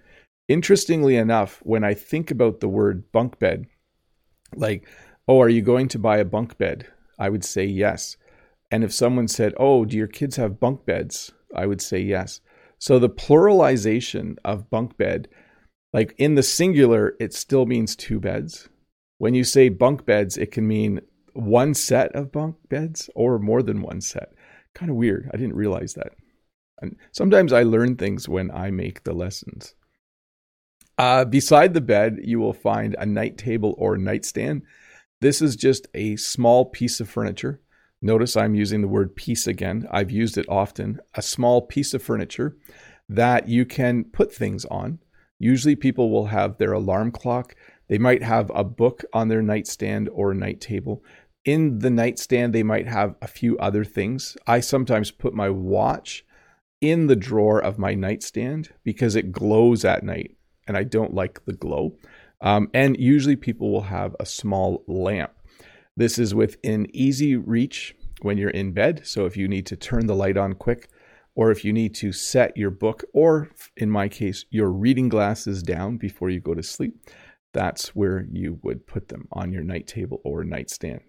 Interestingly 0.48 1.16
enough, 1.16 1.62
when 1.64 1.84
I 1.84 1.94
think 1.94 2.30
about 2.30 2.60
the 2.60 2.68
word 2.68 3.12
bunk 3.12 3.40
bed, 3.40 3.66
like, 4.56 4.88
oh, 5.28 5.42
are 5.42 5.50
you 5.50 5.62
going 5.62 5.88
to 5.90 6.00
buy 6.00 6.18
a 6.18 6.26
bunk 6.26 6.58
bed? 6.58 6.88
I 7.18 7.30
would 7.30 7.44
say 7.44 7.66
yes. 7.66 8.18
And 8.70 8.84
if 8.84 8.94
someone 8.94 9.28
said, 9.28 9.54
oh, 9.58 9.86
do 9.86 9.98
your 9.98 10.08
kids 10.08 10.36
have 10.36 10.60
bunk 10.60 10.86
beds? 10.86 11.32
I 11.56 11.66
would 11.66 11.82
say 11.82 12.00
yes. 12.00 12.42
So 12.78 13.00
the 13.00 13.10
pluralization 13.10 14.38
of 14.44 14.70
bunk 14.70 14.98
bed 14.98 15.28
like 15.94 16.16
in 16.18 16.36
the 16.36 16.44
singular, 16.44 17.16
it 17.20 17.34
still 17.34 17.66
means 17.66 17.96
two 17.96 18.20
beds. 18.20 18.70
When 19.18 19.34
you 19.34 19.44
say 19.44 19.70
bunk 19.70 20.06
beds, 20.06 20.38
it 20.38 20.52
can 20.52 20.68
mean 20.68 21.02
one 21.34 21.74
set 21.74 22.14
of 22.16 22.32
bunk 22.32 22.56
beds 22.70 23.10
or 23.16 23.40
more 23.40 23.62
than 23.62 23.82
one 23.82 24.02
set. 24.02 24.34
Kind 24.74 24.90
of 24.90 24.98
weird. 24.98 25.30
I 25.34 25.38
didn't 25.38 25.56
realize 25.56 25.94
that. 25.94 26.14
And 26.82 26.96
sometimes 27.12 27.54
I 27.54 27.64
learn 27.64 27.96
things 27.96 28.28
when 28.28 28.50
I 28.52 28.72
make 28.72 29.04
the 29.04 29.14
lessons. 29.14 29.76
Uh, 30.98 31.26
beside 31.26 31.74
the 31.74 31.82
bed, 31.82 32.20
you 32.24 32.40
will 32.40 32.54
find 32.54 32.96
a 32.98 33.06
night 33.06 33.38
table 33.38 33.76
or 33.78 33.98
nightstand. 33.98 34.64
This 35.20 35.42
is 35.42 35.56
just 35.56 35.88
a 35.94 36.16
small 36.16 36.66
piece 36.66 37.00
of 37.00 37.10
furniture. 37.10 37.62
Notice 38.02 38.36
I'm 38.36 38.56
using 38.56 38.82
the 38.82 38.88
word 38.88 39.16
piece 39.16 39.46
again. 39.46 39.88
I've 39.92 40.10
used 40.10 40.38
it 40.38 40.50
often. 40.50 41.00
A 41.14 41.22
small 41.22 41.62
piece 41.62 41.94
of 41.94 42.02
furniture 42.02 42.58
that 43.08 43.48
you 43.48 43.66
can 43.66 44.06
put 44.06 44.34
things 44.34 44.66
on. 44.66 45.00
Usually, 45.42 45.76
people 45.76 46.12
will 46.12 46.28
have 46.28 46.60
their 46.60 46.72
alarm 46.72 47.12
clock. 47.12 47.56
They 47.88 47.98
might 47.98 48.22
have 48.22 48.52
a 48.54 48.64
book 48.64 49.04
on 49.12 49.28
their 49.28 49.42
nightstand 49.42 50.08
or 50.14 50.36
night 50.36 50.62
table. 50.62 51.04
In 51.44 51.80
the 51.80 51.90
nightstand, 51.90 52.54
they 52.54 52.62
might 52.62 52.88
have 52.88 53.16
a 53.24 53.28
few 53.28 53.58
other 53.58 53.84
things. 53.84 54.38
I 54.46 54.60
sometimes 54.60 55.10
put 55.10 55.34
my 55.34 55.50
watch 55.50 56.24
in 56.80 57.08
the 57.08 57.16
drawer 57.16 57.60
of 57.60 57.80
my 57.80 57.96
nightstand 57.96 58.70
because 58.84 59.16
it 59.16 59.32
glows 59.32 59.84
at 59.84 60.04
night 60.04 60.38
and 60.68 60.78
I 60.78 60.84
don't 60.84 61.16
like 61.16 61.44
the 61.46 61.54
glow. 61.54 61.98
Um, 62.42 62.70
and 62.72 62.96
usually, 63.00 63.36
people 63.36 63.72
will 63.72 63.82
have 63.82 64.16
a 64.20 64.28
small 64.28 64.84
lamp. 64.88 65.32
This 65.98 66.20
is 66.20 66.36
within 66.36 66.86
easy 66.94 67.36
reach 67.36 67.96
when 68.22 68.38
you're 68.38 68.52
in 68.52 68.74
bed. 68.74 69.02
So, 69.06 69.26
if 69.26 69.36
you 69.36 69.48
need 69.48 69.66
to 69.66 69.76
turn 69.76 70.06
the 70.06 70.16
light 70.16 70.38
on 70.38 70.54
quick, 70.54 70.88
or 71.36 71.52
if 71.52 71.64
you 71.64 71.72
need 71.72 71.96
to 71.96 72.12
set 72.12 72.56
your 72.58 72.70
book, 72.70 73.04
or 73.14 73.50
in 73.78 73.90
my 73.90 74.08
case, 74.10 74.46
your 74.50 74.70
reading 74.70 75.10
glasses 75.10 75.64
down 75.64 75.98
before 75.98 76.30
you 76.30 76.40
go 76.40 76.54
to 76.54 76.64
sleep, 76.64 76.96
that's 77.54 77.96
where 77.96 78.26
you 78.32 78.60
would 78.64 78.88
put 78.88 79.10
them 79.10 79.28
on 79.32 79.52
your 79.52 79.64
night 79.64 79.88
table 79.88 80.22
or 80.24 80.44
nightstand. 80.44 81.02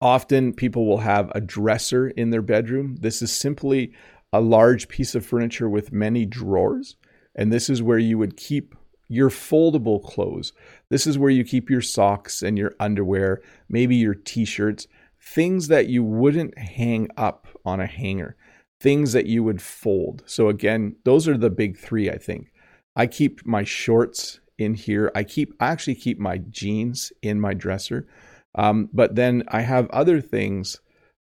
Often 0.00 0.54
people 0.54 0.86
will 0.86 0.98
have 0.98 1.30
a 1.34 1.40
dresser 1.40 2.08
in 2.08 2.30
their 2.30 2.42
bedroom. 2.42 2.96
This 3.00 3.20
is 3.20 3.30
simply 3.30 3.92
a 4.32 4.40
large 4.40 4.88
piece 4.88 5.14
of 5.14 5.26
furniture 5.26 5.68
with 5.68 5.92
many 5.92 6.24
drawers. 6.24 6.96
And 7.34 7.52
this 7.52 7.68
is 7.68 7.82
where 7.82 7.98
you 7.98 8.16
would 8.16 8.36
keep 8.36 8.74
your 9.08 9.28
foldable 9.28 10.02
clothes. 10.02 10.52
This 10.88 11.06
is 11.06 11.18
where 11.18 11.30
you 11.30 11.44
keep 11.44 11.68
your 11.68 11.82
socks 11.82 12.42
and 12.42 12.56
your 12.56 12.74
underwear, 12.80 13.42
maybe 13.68 13.96
your 13.96 14.14
t 14.14 14.44
shirts 14.44 14.86
things 15.22 15.68
that 15.68 15.88
you 15.88 16.02
wouldn't 16.02 16.58
hang 16.58 17.08
up 17.16 17.46
on 17.64 17.80
a 17.80 17.86
hanger, 17.86 18.36
things 18.80 19.12
that 19.12 19.26
you 19.26 19.44
would 19.44 19.60
fold. 19.60 20.22
So, 20.26 20.48
again, 20.48 20.96
those 21.04 21.28
are 21.28 21.36
the 21.36 21.50
big 21.50 21.78
three, 21.78 22.10
I 22.10 22.18
think. 22.18 22.52
I 22.96 23.06
keep 23.06 23.44
my 23.46 23.64
shorts 23.64 24.40
in 24.58 24.74
here. 24.74 25.10
I 25.14 25.24
keep, 25.24 25.54
I 25.60 25.68
actually 25.68 25.94
keep 25.94 26.18
my 26.18 26.38
jeans 26.38 27.12
in 27.22 27.40
my 27.40 27.54
dresser. 27.54 28.06
Um, 28.54 28.88
but 28.92 29.14
then 29.14 29.44
I 29.48 29.60
have 29.60 29.88
other 29.90 30.20
things 30.20 30.80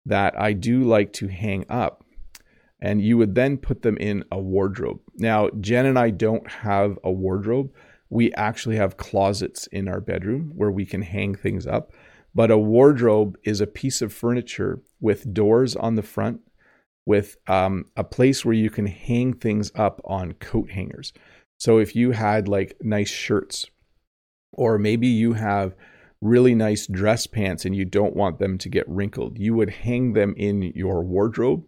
that 0.06 0.40
I 0.40 0.54
do 0.54 0.84
like 0.84 1.12
to 1.14 1.28
hang 1.28 1.66
up. 1.70 2.04
And 2.80 3.02
you 3.02 3.18
would 3.18 3.36
then 3.36 3.58
put 3.58 3.82
them 3.82 3.98
in 3.98 4.24
a 4.32 4.40
wardrobe. 4.40 5.00
Now, 5.16 5.50
Jen 5.60 5.86
and 5.86 5.98
I 5.98 6.12
don't 6.12 6.48
have 6.50 7.00
a 7.04 7.12
wardrobe. 7.12 7.72
We 8.10 8.32
actually 8.34 8.76
have 8.76 8.98
closets 8.98 9.66
in 9.68 9.88
our 9.88 10.00
bedroom 10.00 10.52
where 10.56 10.70
we 10.70 10.86
can 10.86 11.02
hang 11.02 11.34
things 11.34 11.66
up. 11.66 11.92
But 12.36 12.52
a 12.52 12.58
wardrobe 12.58 13.38
is 13.44 13.62
a 13.62 13.68
piece 13.68 14.02
of 14.02 14.14
furniture 14.14 14.82
with 15.00 15.34
doors 15.34 15.76
on 15.76 15.96
the 15.96 16.04
front, 16.04 16.42
with 17.06 17.38
um, 17.48 17.86
a 17.96 18.04
place 18.04 18.44
where 18.44 18.54
you 18.54 18.70
can 18.70 18.88
hang 18.88 19.34
things 19.34 19.72
up 19.74 20.02
on 20.04 20.34
coat 20.34 20.72
hangers. 20.72 21.14
So 21.58 21.78
if 21.80 21.96
you 21.96 22.12
had 22.12 22.50
like 22.50 22.76
nice 22.82 23.10
shirts, 23.10 23.66
or 24.52 24.78
maybe 24.78 25.08
you 25.08 25.34
have 25.34 25.76
really 26.22 26.56
nice 26.56 26.88
dress 26.88 27.28
pants 27.28 27.66
and 27.66 27.76
you 27.76 27.86
don't 27.86 28.16
want 28.16 28.40
them 28.40 28.58
to 28.58 28.70
get 28.70 28.90
wrinkled, 28.90 29.38
you 29.38 29.54
would 29.54 29.70
hang 29.70 30.14
them 30.14 30.34
in 30.36 30.62
your 30.76 31.04
wardrobe. 31.04 31.66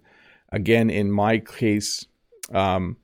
Again, 0.52 0.90
in 0.90 1.12
my 1.12 1.40
case, 1.40 2.06
um, 2.54 2.98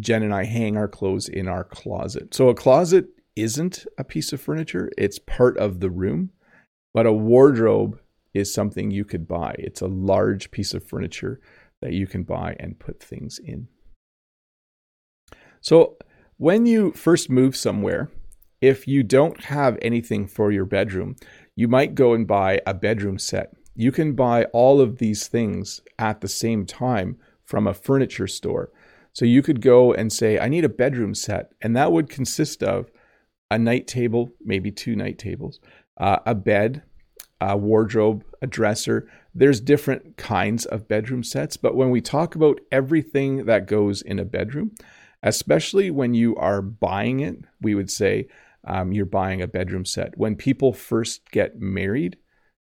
Jen 0.00 0.22
and 0.22 0.34
I 0.34 0.44
hang 0.44 0.76
our 0.76 0.88
clothes 0.88 1.28
in 1.28 1.48
our 1.48 1.64
closet. 1.64 2.34
So 2.34 2.48
a 2.48 2.54
closet 2.54 3.06
isn't 3.36 3.86
a 3.98 4.04
piece 4.04 4.32
of 4.32 4.40
furniture, 4.40 4.90
it's 4.96 5.18
part 5.18 5.58
of 5.58 5.80
the 5.80 5.90
room. 5.90 6.30
But 6.94 7.06
a 7.06 7.12
wardrobe 7.12 8.00
is 8.32 8.54
something 8.54 8.90
you 8.90 9.04
could 9.04 9.28
buy. 9.28 9.56
It's 9.58 9.82
a 9.82 9.86
large 9.86 10.50
piece 10.50 10.72
of 10.72 10.86
furniture 10.86 11.40
that 11.82 11.92
you 11.92 12.06
can 12.06 12.22
buy 12.22 12.56
and 12.58 12.78
put 12.78 13.02
things 13.02 13.38
in. 13.38 13.68
So, 15.60 15.96
when 16.36 16.66
you 16.66 16.92
first 16.92 17.30
move 17.30 17.56
somewhere, 17.56 18.10
if 18.60 18.88
you 18.88 19.02
don't 19.02 19.44
have 19.44 19.78
anything 19.82 20.26
for 20.26 20.50
your 20.50 20.64
bedroom, 20.64 21.16
you 21.54 21.68
might 21.68 21.94
go 21.94 22.14
and 22.14 22.26
buy 22.26 22.60
a 22.66 22.74
bedroom 22.74 23.18
set. 23.18 23.52
You 23.74 23.92
can 23.92 24.14
buy 24.14 24.44
all 24.46 24.80
of 24.80 24.98
these 24.98 25.28
things 25.28 25.80
at 25.98 26.20
the 26.20 26.28
same 26.28 26.64
time 26.64 27.18
from 27.44 27.66
a 27.66 27.74
furniture 27.74 28.26
store. 28.26 28.70
So 29.12 29.24
you 29.24 29.42
could 29.42 29.60
go 29.60 29.92
and 29.92 30.12
say, 30.12 30.38
I 30.38 30.48
need 30.48 30.64
a 30.64 30.68
bedroom 30.68 31.14
set. 31.14 31.52
And 31.60 31.76
that 31.76 31.92
would 31.92 32.08
consist 32.08 32.62
of 32.62 32.90
a 33.50 33.58
night 33.58 33.86
table, 33.86 34.32
maybe 34.44 34.70
two 34.70 34.96
night 34.96 35.18
tables, 35.18 35.60
uh, 35.98 36.18
a 36.26 36.34
bed, 36.34 36.82
a 37.40 37.56
wardrobe, 37.56 38.24
a 38.42 38.46
dresser. 38.46 39.08
There's 39.34 39.60
different 39.60 40.16
kinds 40.16 40.64
of 40.66 40.88
bedroom 40.88 41.24
sets, 41.24 41.56
but 41.56 41.74
when 41.74 41.90
we 41.90 42.00
talk 42.00 42.34
about 42.34 42.60
everything 42.70 43.46
that 43.46 43.66
goes 43.66 44.02
in 44.02 44.18
a 44.18 44.24
bedroom, 44.24 44.72
especially 45.22 45.90
when 45.90 46.14
you 46.14 46.36
are 46.36 46.62
buying 46.62 47.20
it, 47.20 47.36
we 47.60 47.74
would 47.74 47.90
say 47.90 48.28
um, 48.66 48.92
you're 48.92 49.06
buying 49.06 49.42
a 49.42 49.48
bedroom 49.48 49.84
set. 49.84 50.16
When 50.16 50.36
people 50.36 50.72
first 50.72 51.30
get 51.30 51.60
married, 51.60 52.16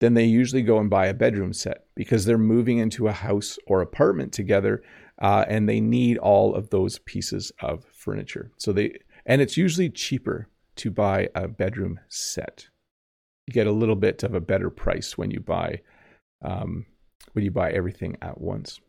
then 0.00 0.14
they 0.14 0.24
usually 0.24 0.62
go 0.62 0.78
and 0.78 0.88
buy 0.88 1.06
a 1.06 1.14
bedroom 1.14 1.52
set 1.52 1.84
because 1.94 2.24
they're 2.24 2.38
moving 2.38 2.78
into 2.78 3.06
a 3.06 3.12
house 3.12 3.58
or 3.66 3.80
apartment 3.80 4.32
together 4.32 4.82
uh, 5.20 5.44
and 5.48 5.68
they 5.68 5.80
need 5.80 6.16
all 6.18 6.54
of 6.54 6.70
those 6.70 6.98
pieces 7.00 7.52
of 7.60 7.84
furniture. 7.92 8.50
So 8.56 8.72
they, 8.72 8.98
and 9.26 9.42
it's 9.42 9.56
usually 9.56 9.90
cheaper 9.90 10.48
to 10.76 10.90
buy 10.90 11.28
a 11.34 11.46
bedroom 11.46 12.00
set. 12.08 12.68
Get 13.50 13.66
a 13.66 13.72
little 13.72 13.96
bit 13.96 14.22
of 14.22 14.34
a 14.34 14.40
better 14.40 14.70
price 14.70 15.18
when 15.18 15.30
you 15.30 15.40
buy 15.40 15.80
um, 16.42 16.86
when 17.32 17.44
you 17.44 17.50
buy 17.50 17.70
everything 17.70 18.16
at 18.22 18.40
once. 18.40 18.80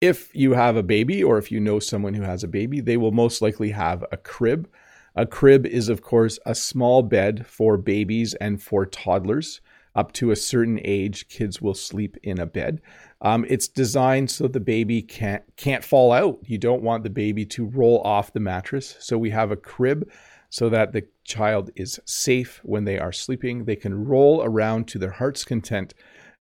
If 0.00 0.34
you 0.34 0.52
have 0.52 0.76
a 0.76 0.82
baby, 0.82 1.22
or 1.22 1.38
if 1.38 1.50
you 1.50 1.60
know 1.60 1.78
someone 1.78 2.14
who 2.14 2.22
has 2.22 2.44
a 2.44 2.48
baby, 2.48 2.80
they 2.80 2.96
will 2.96 3.12
most 3.12 3.40
likely 3.40 3.70
have 3.70 4.04
a 4.12 4.16
crib. 4.16 4.68
A 5.14 5.26
crib 5.26 5.64
is, 5.64 5.88
of 5.88 6.02
course, 6.02 6.38
a 6.44 6.54
small 6.54 7.02
bed 7.02 7.46
for 7.46 7.78
babies 7.78 8.34
and 8.34 8.62
for 8.62 8.84
toddlers 8.84 9.60
up 9.96 10.12
to 10.12 10.30
a 10.30 10.36
certain 10.36 10.78
age, 10.84 11.26
kids 11.28 11.60
will 11.60 11.74
sleep 11.74 12.18
in 12.22 12.38
a 12.38 12.46
bed. 12.46 12.82
Um, 13.22 13.46
it's 13.48 13.66
designed 13.66 14.30
so 14.30 14.46
the 14.46 14.60
baby 14.60 15.00
can't 15.00 15.42
can't 15.56 15.82
fall 15.82 16.12
out. 16.12 16.38
You 16.42 16.58
don't 16.58 16.82
want 16.82 17.02
the 17.02 17.10
baby 17.10 17.46
to 17.46 17.64
roll 17.64 18.02
off 18.02 18.34
the 18.34 18.40
mattress. 18.40 18.94
So 19.00 19.16
we 19.16 19.30
have 19.30 19.50
a 19.50 19.56
crib 19.56 20.08
so 20.50 20.68
that 20.68 20.92
the 20.92 21.06
child 21.24 21.70
is 21.76 22.00
safe 22.04 22.60
when 22.64 22.84
they 22.84 22.98
are 22.98 23.12
sleeping. 23.12 23.64
They 23.64 23.76
can 23.76 24.06
roll 24.06 24.42
around 24.42 24.88
to 24.88 24.98
their 24.98 25.10
heart's 25.10 25.44
content, 25.44 25.94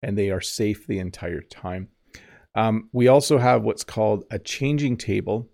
and 0.01 0.17
they 0.17 0.29
are 0.29 0.41
safe 0.41 0.87
the 0.87 0.99
entire 0.99 1.41
time. 1.41 1.89
Um, 2.55 2.89
we 2.91 3.07
also 3.07 3.37
have 3.37 3.63
what's 3.63 3.83
called 3.83 4.25
a 4.29 4.39
changing 4.39 4.97
table, 4.97 5.49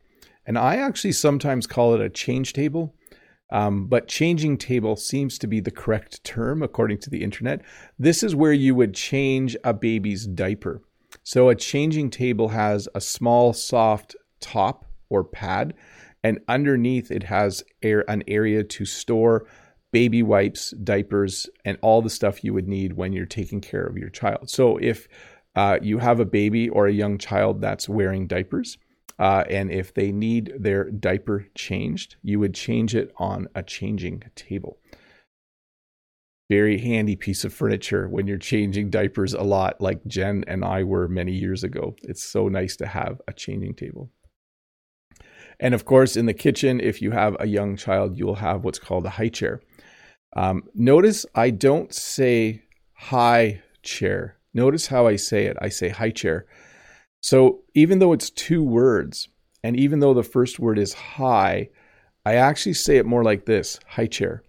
and 0.45 0.57
I 0.57 0.77
actually 0.77 1.11
sometimes 1.11 1.67
call 1.67 1.93
it 1.93 2.01
a 2.01 2.09
change 2.09 2.53
table 2.53 2.95
um, 3.49 3.87
but 3.87 4.07
changing 4.07 4.57
table 4.57 4.95
seems 4.95 5.37
to 5.39 5.47
be 5.47 5.59
the 5.59 5.71
correct 5.71 6.23
term 6.23 6.61
according 6.61 6.99
to 6.99 7.09
the 7.09 7.23
internet. 7.23 7.61
This 7.97 8.23
is 8.23 8.35
where 8.35 8.53
you 8.53 8.75
would 8.75 8.93
change 8.93 9.55
a 9.63 9.73
baby's 9.73 10.25
diaper. 10.25 10.81
So 11.23 11.49
a 11.49 11.55
changing 11.55 12.09
table 12.09 12.49
has 12.49 12.89
a 12.93 13.01
small, 13.01 13.53
soft 13.53 14.15
top 14.39 14.85
or 15.09 15.23
pad, 15.23 15.73
and 16.27 16.39
underneath 16.49 17.09
it 17.09 17.23
has 17.23 17.63
air, 17.81 18.03
an 18.09 18.21
area 18.27 18.61
to 18.61 18.83
store 18.83 19.47
baby 19.93 20.21
wipes, 20.21 20.71
diapers, 20.83 21.49
and 21.63 21.77
all 21.81 22.01
the 22.01 22.09
stuff 22.09 22.43
you 22.43 22.53
would 22.53 22.67
need 22.67 22.93
when 22.93 23.13
you're 23.13 23.25
taking 23.25 23.61
care 23.61 23.85
of 23.85 23.97
your 23.97 24.09
child. 24.09 24.49
So 24.49 24.77
if 24.77 25.07
uh, 25.55 25.79
you 25.81 25.99
have 25.99 26.19
a 26.19 26.25
baby 26.25 26.67
or 26.67 26.85
a 26.85 26.91
young 26.91 27.17
child 27.17 27.61
that's 27.61 27.87
wearing 27.87 28.27
diapers, 28.27 28.77
uh, 29.17 29.45
and 29.49 29.71
if 29.71 29.93
they 29.93 30.11
need 30.11 30.51
their 30.59 30.91
diaper 30.91 31.47
changed, 31.55 32.17
you 32.21 32.39
would 32.41 32.53
change 32.53 32.93
it 32.93 33.13
on 33.17 33.47
a 33.55 33.63
changing 33.63 34.23
table. 34.35 34.77
Very 36.49 36.77
handy 36.77 37.15
piece 37.15 37.45
of 37.45 37.53
furniture 37.53 38.09
when 38.09 38.27
you're 38.27 38.37
changing 38.37 38.89
diapers 38.89 39.33
a 39.33 39.43
lot, 39.43 39.79
like 39.79 40.05
Jen 40.05 40.43
and 40.47 40.65
I 40.65 40.83
were 40.83 41.07
many 41.07 41.31
years 41.31 41.63
ago. 41.63 41.95
It's 42.03 42.23
so 42.23 42.49
nice 42.49 42.75
to 42.77 42.85
have 42.85 43.21
a 43.27 43.33
changing 43.33 43.75
table. 43.75 44.11
And 45.59 45.73
of 45.73 45.85
course, 45.85 46.15
in 46.15 46.25
the 46.25 46.33
kitchen, 46.33 46.79
if 46.79 47.01
you 47.01 47.11
have 47.11 47.35
a 47.39 47.47
young 47.47 47.77
child, 47.77 48.17
you'll 48.17 48.35
have 48.35 48.63
what's 48.63 48.79
called 48.79 49.05
a 49.05 49.11
high 49.11 49.29
chair. 49.29 49.61
Um, 50.35 50.63
notice 50.75 51.25
I 51.33 51.49
don't 51.49 51.93
say 51.93 52.63
high 52.93 53.61
chair. 53.81 54.37
Notice 54.53 54.87
how 54.87 55.07
I 55.07 55.15
say 55.15 55.45
it. 55.45 55.57
I 55.61 55.69
say 55.69 55.89
high 55.89 56.11
chair 56.11 56.45
so 57.21 57.63
even 57.73 57.99
though 57.99 58.13
it's 58.13 58.29
two 58.29 58.63
words, 58.63 59.27
and 59.63 59.77
even 59.77 59.99
though 59.99 60.13
the 60.13 60.23
first 60.23 60.59
word 60.59 60.79
is 60.79 60.93
high, 60.93 61.69
I 62.25 62.35
actually 62.35 62.73
say 62.73 62.97
it 62.97 63.05
more 63.05 63.23
like 63.23 63.45
this 63.45 63.79
high 63.87 64.07
chair. 64.07 64.43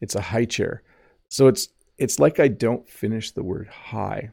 It's 0.00 0.14
a 0.14 0.20
high 0.20 0.44
chair. 0.44 0.82
So 1.28 1.46
it's 1.46 1.68
it's 1.98 2.18
like 2.18 2.40
I 2.40 2.48
don't 2.48 2.88
finish 2.88 3.30
the 3.30 3.44
word 3.44 3.68
high. 3.68 4.30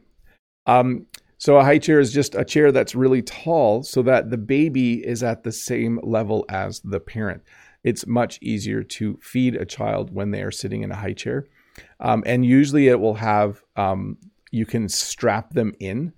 Um, 0.65 1.05
so 1.41 1.57
a 1.57 1.63
high 1.63 1.79
chair 1.79 1.99
is 1.99 2.13
just 2.13 2.35
a 2.35 2.45
chair 2.45 2.71
that's 2.71 2.93
really 2.93 3.23
tall 3.23 3.81
so 3.81 4.03
that 4.03 4.29
the 4.29 4.37
baby 4.37 5.03
is 5.03 5.23
at 5.23 5.41
the 5.41 5.51
same 5.51 5.99
level 6.03 6.45
as 6.49 6.81
the 6.81 6.99
parent. 6.99 7.41
It's 7.83 8.05
much 8.05 8.37
easier 8.43 8.83
to 8.83 9.17
feed 9.23 9.55
a 9.55 9.65
child 9.65 10.13
when 10.13 10.29
they 10.29 10.43
are 10.43 10.51
sitting 10.51 10.83
in 10.83 10.91
a 10.91 10.95
high 10.95 11.13
chair. 11.13 11.47
Um, 11.99 12.21
and 12.27 12.45
usually 12.45 12.89
it 12.89 12.99
will 12.99 13.15
have, 13.15 13.63
um, 13.75 14.19
you 14.51 14.67
can 14.67 14.87
strap 14.87 15.55
them 15.55 15.73
in 15.79 16.13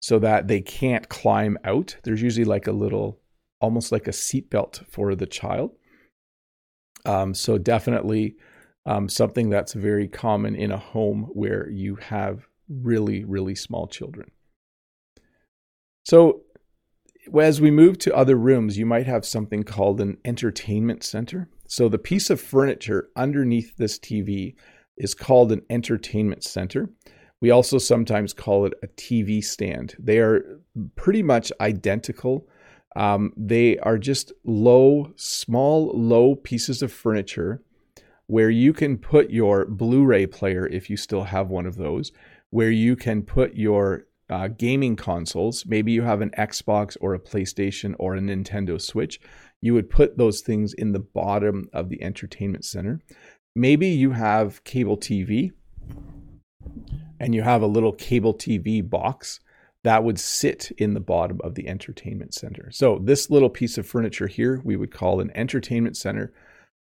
so 0.00 0.18
that 0.18 0.46
they 0.46 0.60
can't 0.60 1.08
climb 1.08 1.56
out. 1.64 1.96
There's 2.04 2.20
usually 2.20 2.44
like 2.44 2.66
a 2.66 2.72
little, 2.72 3.18
almost 3.62 3.92
like 3.92 4.06
a 4.06 4.10
seatbelt 4.10 4.86
for 4.90 5.14
the 5.14 5.24
child. 5.24 5.70
Um, 7.06 7.32
so 7.32 7.56
definitely 7.56 8.36
um, 8.84 9.08
something 9.08 9.48
that's 9.48 9.72
very 9.72 10.06
common 10.06 10.54
in 10.54 10.70
a 10.70 10.76
home 10.76 11.30
where 11.32 11.66
you 11.70 11.94
have 11.94 12.46
really, 12.68 13.24
really 13.24 13.54
small 13.54 13.86
children. 13.86 14.30
So 16.06 16.42
as 17.36 17.60
we 17.60 17.72
move 17.72 17.98
to 17.98 18.14
other 18.14 18.36
rooms, 18.36 18.78
you 18.78 18.86
might 18.86 19.08
have 19.08 19.26
something 19.26 19.64
called 19.64 20.00
an 20.00 20.18
entertainment 20.24 21.02
center. 21.02 21.48
So 21.66 21.88
the 21.88 21.98
piece 21.98 22.30
of 22.30 22.40
furniture 22.40 23.08
underneath 23.16 23.76
this 23.76 23.98
TV 23.98 24.54
is 24.96 25.14
called 25.14 25.50
an 25.50 25.62
entertainment 25.68 26.44
center. 26.44 26.90
We 27.40 27.50
also 27.50 27.78
sometimes 27.78 28.32
call 28.32 28.66
it 28.66 28.74
a 28.84 28.86
TV 28.86 29.42
stand. 29.42 29.96
They 29.98 30.20
are 30.20 30.60
pretty 30.94 31.24
much 31.24 31.50
identical. 31.60 32.46
Um, 32.94 33.32
they 33.36 33.76
are 33.78 33.98
just 33.98 34.32
low, 34.44 35.12
small, 35.16 35.90
low 35.92 36.36
pieces 36.36 36.82
of 36.82 36.92
furniture 36.92 37.64
where 38.28 38.50
you 38.50 38.72
can 38.72 38.96
put 38.96 39.30
your 39.30 39.66
Blu 39.66 40.04
ray 40.04 40.26
player, 40.26 40.68
if 40.68 40.88
you 40.88 40.96
still 40.96 41.24
have 41.24 41.48
one 41.48 41.66
of 41.66 41.74
those, 41.74 42.12
where 42.50 42.70
you 42.70 42.94
can 42.94 43.22
put 43.22 43.56
your 43.56 44.05
uh, 44.28 44.48
gaming 44.48 44.96
consoles. 44.96 45.64
Maybe 45.66 45.92
you 45.92 46.02
have 46.02 46.20
an 46.20 46.30
Xbox 46.36 46.96
or 47.00 47.14
a 47.14 47.20
PlayStation 47.20 47.94
or 47.98 48.16
a 48.16 48.20
Nintendo 48.20 48.80
Switch. 48.80 49.20
You 49.60 49.74
would 49.74 49.90
put 49.90 50.18
those 50.18 50.40
things 50.40 50.72
in 50.74 50.92
the 50.92 51.00
bottom 51.00 51.68
of 51.72 51.88
the 51.88 52.02
entertainment 52.02 52.64
center. 52.64 53.00
Maybe 53.54 53.88
you 53.88 54.10
have 54.12 54.62
cable 54.64 54.96
TV 54.96 55.52
and 57.18 57.34
you 57.34 57.42
have 57.42 57.62
a 57.62 57.66
little 57.66 57.92
cable 57.92 58.34
TV 58.34 58.88
box 58.88 59.40
that 59.82 60.02
would 60.02 60.18
sit 60.18 60.72
in 60.78 60.94
the 60.94 61.00
bottom 61.00 61.40
of 61.44 61.54
the 61.54 61.68
entertainment 61.68 62.34
center. 62.34 62.70
So, 62.72 62.98
this 62.98 63.30
little 63.30 63.48
piece 63.48 63.78
of 63.78 63.86
furniture 63.86 64.26
here, 64.26 64.60
we 64.64 64.74
would 64.74 64.90
call 64.90 65.20
an 65.20 65.30
entertainment 65.34 65.96
center, 65.96 66.32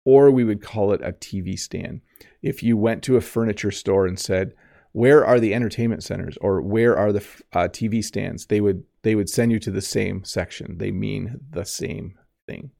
or 0.07 0.31
we 0.31 0.44
would 0.44 0.62
call 0.62 0.92
it 0.92 1.03
a 1.03 1.12
TV 1.12 1.59
stand. 1.59 2.01
If 2.40 2.62
you 2.62 2.77
went 2.77 3.03
to 3.03 3.16
a 3.16 3.20
furniture 3.20 3.70
store 3.70 4.07
and 4.07 4.18
said, 4.18 4.55
"Where 4.96 5.26
are 5.26 5.38
the 5.38 5.52
entertainment 5.52 6.02
centers?" 6.02 6.38
or 6.40 6.62
"Where 6.62 6.96
are 6.96 7.12
the 7.12 7.24
uh, 7.52 7.68
TV 7.68 8.02
stands?" 8.02 8.46
they 8.46 8.62
would 8.62 8.85
they 9.02 9.14
would 9.14 9.28
send 9.28 9.52
you 9.52 9.59
to 9.61 9.70
the 9.70 9.82
same 9.82 10.24
section. 10.24 10.78
They 10.78 10.90
mean 10.90 11.40
the 11.50 11.66
same 11.66 12.14
thing. 12.48 12.70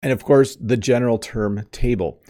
And 0.00 0.12
of 0.12 0.24
course, 0.24 0.56
the 0.60 0.76
general 0.76 1.18
term 1.18 1.66
table. 1.72 2.22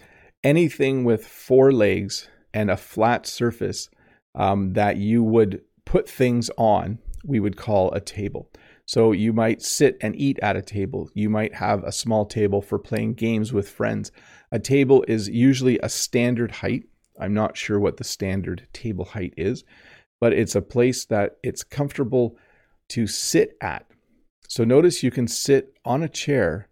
Anything 0.42 1.05
with 1.05 1.27
four 1.27 1.70
legs 1.70 2.29
and 2.55 2.70
a 2.70 2.79
flat 2.79 3.27
surface 3.27 3.90
um, 4.35 4.73
that 4.73 4.96
you 4.96 5.23
would 5.23 5.61
put 5.85 6.09
things 6.09 6.51
on, 6.57 6.99
we 7.25 7.40
would 7.40 7.59
call 7.59 7.92
a 7.92 8.01
table. 8.01 8.49
So 8.87 9.12
you 9.12 9.35
might 9.35 9.61
sit 9.61 9.99
and 10.01 10.16
eat 10.16 10.38
at 10.40 10.57
a 10.57 10.62
table. 10.62 11.11
You 11.14 11.29
might 11.29 11.55
have 11.55 11.85
a 11.85 11.92
small 11.92 12.25
table 12.25 12.62
for 12.62 12.79
playing 12.79 13.14
games 13.14 13.53
with 13.53 13.68
friends. 13.68 14.11
A 14.51 14.59
table 14.59 15.05
is 15.07 15.29
usually 15.29 15.79
a 15.83 15.90
standard 15.90 16.51
height. 16.51 16.85
I'm 17.21 17.35
not 17.35 17.57
sure 17.57 17.79
what 17.79 17.97
the 17.97 18.05
standard 18.05 18.67
table 18.73 19.05
height 19.05 19.35
is, 19.37 19.65
but 20.21 20.33
it's 20.33 20.55
a 20.55 20.63
place 20.63 21.05
that 21.07 21.37
it's 21.43 21.63
comfortable 21.63 22.37
to 22.91 23.07
sit 23.07 23.57
at. 23.61 23.87
So 24.49 24.65
notice 24.65 25.03
you 25.03 25.11
can 25.11 25.29
sit 25.29 25.75
on 25.85 26.03
a 26.03 26.09
chair, 26.09 26.69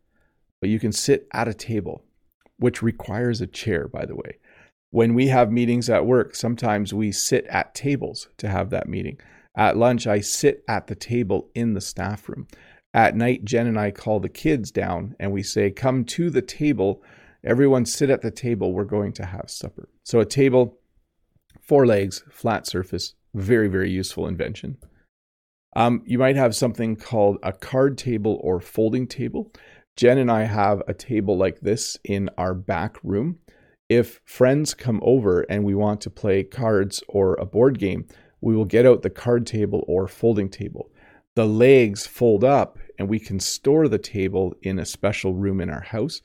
but 0.61 0.71
you 0.71 0.81
can 0.81 0.93
sit 0.93 1.29
at 1.33 1.49
a 1.49 1.55
table, 1.55 2.05
which 2.59 2.83
requires 2.83 3.41
a 3.41 3.47
chair, 3.47 3.87
by 3.87 4.05
the 4.05 4.17
way. 4.17 4.39
When 4.91 5.15
we 5.15 5.29
have 5.29 5.53
meetings 5.53 5.91
at 5.91 6.07
work, 6.07 6.35
sometimes 6.35 6.95
we 6.95 7.13
sit 7.13 7.47
at 7.47 7.75
tables 7.75 8.29
to 8.39 8.49
have 8.49 8.71
that 8.71 8.89
meeting. 8.89 9.19
At 9.55 9.77
lunch, 9.77 10.07
I 10.07 10.21
sit 10.21 10.65
at 10.67 10.87
the 10.87 10.95
table 10.95 11.51
in 11.55 11.75
the 11.75 11.81
staff 11.81 12.29
room. 12.29 12.47
At 12.95 13.15
night, 13.15 13.45
Jen 13.45 13.67
and 13.67 13.79
I 13.79 13.91
call 13.91 14.19
the 14.19 14.29
kids 14.29 14.71
down 14.71 15.15
and 15.21 15.31
we 15.31 15.43
say, 15.43 15.71
Come 15.71 16.05
to 16.07 16.31
the 16.31 16.43
table. 16.43 17.03
Everyone 17.45 17.87
sit 17.87 18.11
at 18.11 18.23
the 18.23 18.31
table. 18.31 18.73
We're 18.73 18.85
going 18.85 19.13
to 19.15 19.27
have 19.27 19.51
supper. 19.51 19.89
So, 20.05 20.21
a 20.21 20.27
table, 20.27 20.79
four 21.61 21.87
legs, 21.87 22.23
flat 22.31 22.67
surface, 22.67 23.15
very, 23.35 23.69
very 23.69 23.91
useful 23.91 24.27
invention. 24.27 24.79
Um, 25.77 26.03
you 26.05 26.19
might 26.19 26.37
have 26.37 26.57
something 26.57 26.97
called 26.97 27.39
a 27.43 27.53
card 27.53 27.99
table 27.99 28.41
or 28.43 28.61
folding 28.61 29.07
table. 29.07 29.53
Jen 29.97 30.19
and 30.19 30.31
I 30.31 30.45
have 30.45 30.83
a 30.89 30.95
table 30.95 31.37
like 31.37 31.61
this 31.61 31.97
in 32.05 32.31
our 32.39 32.55
back 32.55 32.97
room. 33.03 33.39
If 33.89 34.21
friends 34.25 34.75
come 34.75 35.01
over 35.03 35.43
and 35.43 35.65
we 35.65 35.75
want 35.75 36.01
to 36.03 36.11
play 36.11 36.43
cards 36.43 37.03
or 37.09 37.35
a 37.35 37.47
board 37.47 37.79
game, 37.79 38.07
we 38.41 38.55
will 38.55 38.65
get 38.65 38.87
out 38.87 39.03
the 39.03 39.11
card 39.11 39.47
table 39.47 39.85
or 39.89 40.07
folding 40.07 40.49
table. 40.49 40.91
The 41.37 41.47
legs 41.47 42.07
fold 42.07 42.45
up 42.45 42.79
and 42.99 43.09
we 43.09 43.19
can 43.19 43.41
store 43.41 43.89
the 43.89 43.99
table 43.99 44.55
in 44.63 44.79
a 44.79 44.85
special 44.85 45.35
room 45.35 45.61
in 45.61 45.71
our 45.71 45.81
house 45.83 46.21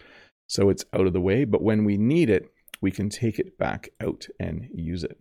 so 0.54 0.70
it's 0.70 0.86
out 0.94 1.08
of 1.08 1.14
the 1.14 1.22
way. 1.22 1.46
But 1.46 1.64
when 1.64 1.84
we 1.84 1.98
need 1.98 2.30
it, 2.30 2.48
we 2.80 2.92
can 2.92 3.10
take 3.10 3.40
it 3.40 3.58
back 3.58 3.90
out 4.00 4.28
and 4.40 4.70
use 4.72 5.04
it. 5.04 5.18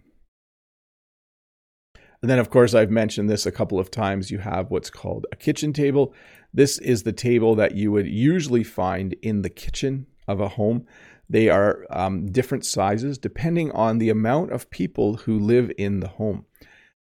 And 2.21 2.31
then, 2.31 2.39
of 2.39 2.51
course, 2.51 2.75
I've 2.75 2.91
mentioned 2.91 3.31
this 3.31 3.47
a 3.47 3.51
couple 3.51 3.81
of 3.81 3.91
times. 3.91 4.31
You 4.31 4.39
have 4.39 4.71
what's 4.71 4.91
called 4.91 5.25
a 5.33 5.37
kitchen 5.37 5.73
table. 5.73 6.13
This 6.53 6.77
is 6.79 7.03
the 7.03 7.15
table 7.15 7.55
that 7.55 7.75
you 7.75 7.91
would 7.91 8.07
usually 8.07 8.63
find 8.63 9.15
in 9.23 9.41
the 9.41 9.49
kitchen 9.49 10.07
of 10.29 10.39
a 10.39 10.49
home. 10.49 10.85
They 11.31 11.49
are 11.49 11.87
um, 11.89 12.31
different 12.31 12.67
sizes 12.67 13.17
depending 13.17 13.73
on 13.73 13.97
the 13.97 14.11
amount 14.11 14.53
of 14.53 14.69
people 14.69 15.17
who 15.17 15.39
live 15.39 15.73
in 15.79 16.01
the 16.01 16.09
home. 16.09 16.45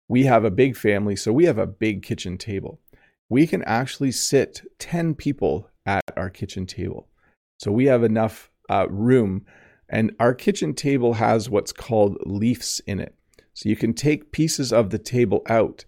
We 0.07 0.25
have 0.25 0.45
a 0.45 0.51
big 0.51 0.77
family, 0.77 1.17
so 1.17 1.33
we 1.33 1.47
have 1.47 1.59
a 1.59 1.67
big 1.67 2.03
kitchen 2.03 2.37
table. 2.37 2.79
We 3.31 3.47
can 3.47 3.63
actually 3.65 4.13
sit 4.13 4.61
10 4.79 5.15
people 5.15 5.71
at 5.87 6.03
our 6.15 6.29
kitchen 6.29 6.67
table. 6.67 7.08
So 7.59 7.71
we 7.71 7.87
have 7.87 8.05
enough 8.05 8.51
uh, 8.71 8.87
room, 8.89 9.45
and 9.89 10.15
our 10.19 10.35
kitchen 10.35 10.75
table 10.75 11.15
has 11.15 11.51
what's 11.51 11.73
called 11.73 12.17
leafs 12.25 12.81
in 12.87 13.01
it. 13.01 13.15
So 13.53 13.69
you 13.69 13.77
can 13.77 13.93
take 13.93 14.33
pieces 14.33 14.73
of 14.73 14.91
the 14.91 14.99
table 14.99 15.43
out 15.49 15.85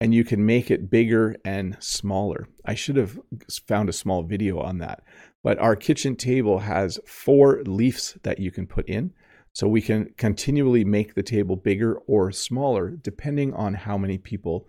and 0.00 0.14
you 0.14 0.24
can 0.24 0.46
make 0.46 0.70
it 0.70 0.90
bigger 0.90 1.36
and 1.44 1.76
smaller. 1.80 2.48
I 2.64 2.74
should 2.74 2.96
have 2.96 3.18
found 3.66 3.88
a 3.88 3.92
small 3.92 4.22
video 4.22 4.60
on 4.60 4.78
that. 4.78 5.02
But 5.42 5.58
our 5.58 5.76
kitchen 5.76 6.16
table 6.16 6.60
has 6.60 6.98
four 7.06 7.62
leafs 7.64 8.16
that 8.22 8.38
you 8.38 8.50
can 8.50 8.66
put 8.66 8.88
in. 8.88 9.12
So 9.52 9.66
we 9.66 9.82
can 9.82 10.14
continually 10.16 10.84
make 10.84 11.14
the 11.14 11.22
table 11.22 11.56
bigger 11.56 11.98
or 12.06 12.30
smaller 12.30 12.90
depending 12.90 13.52
on 13.52 13.74
how 13.74 13.98
many 13.98 14.16
people 14.16 14.68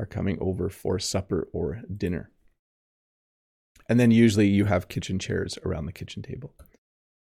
are 0.00 0.06
coming 0.06 0.38
over 0.40 0.68
for 0.68 0.98
supper 0.98 1.48
or 1.52 1.82
dinner. 1.96 2.30
And 3.92 4.00
then 4.00 4.10
usually 4.10 4.48
you 4.48 4.64
have 4.64 4.88
kitchen 4.88 5.18
chairs 5.18 5.58
around 5.66 5.84
the 5.84 5.92
kitchen 5.92 6.22
table. 6.22 6.54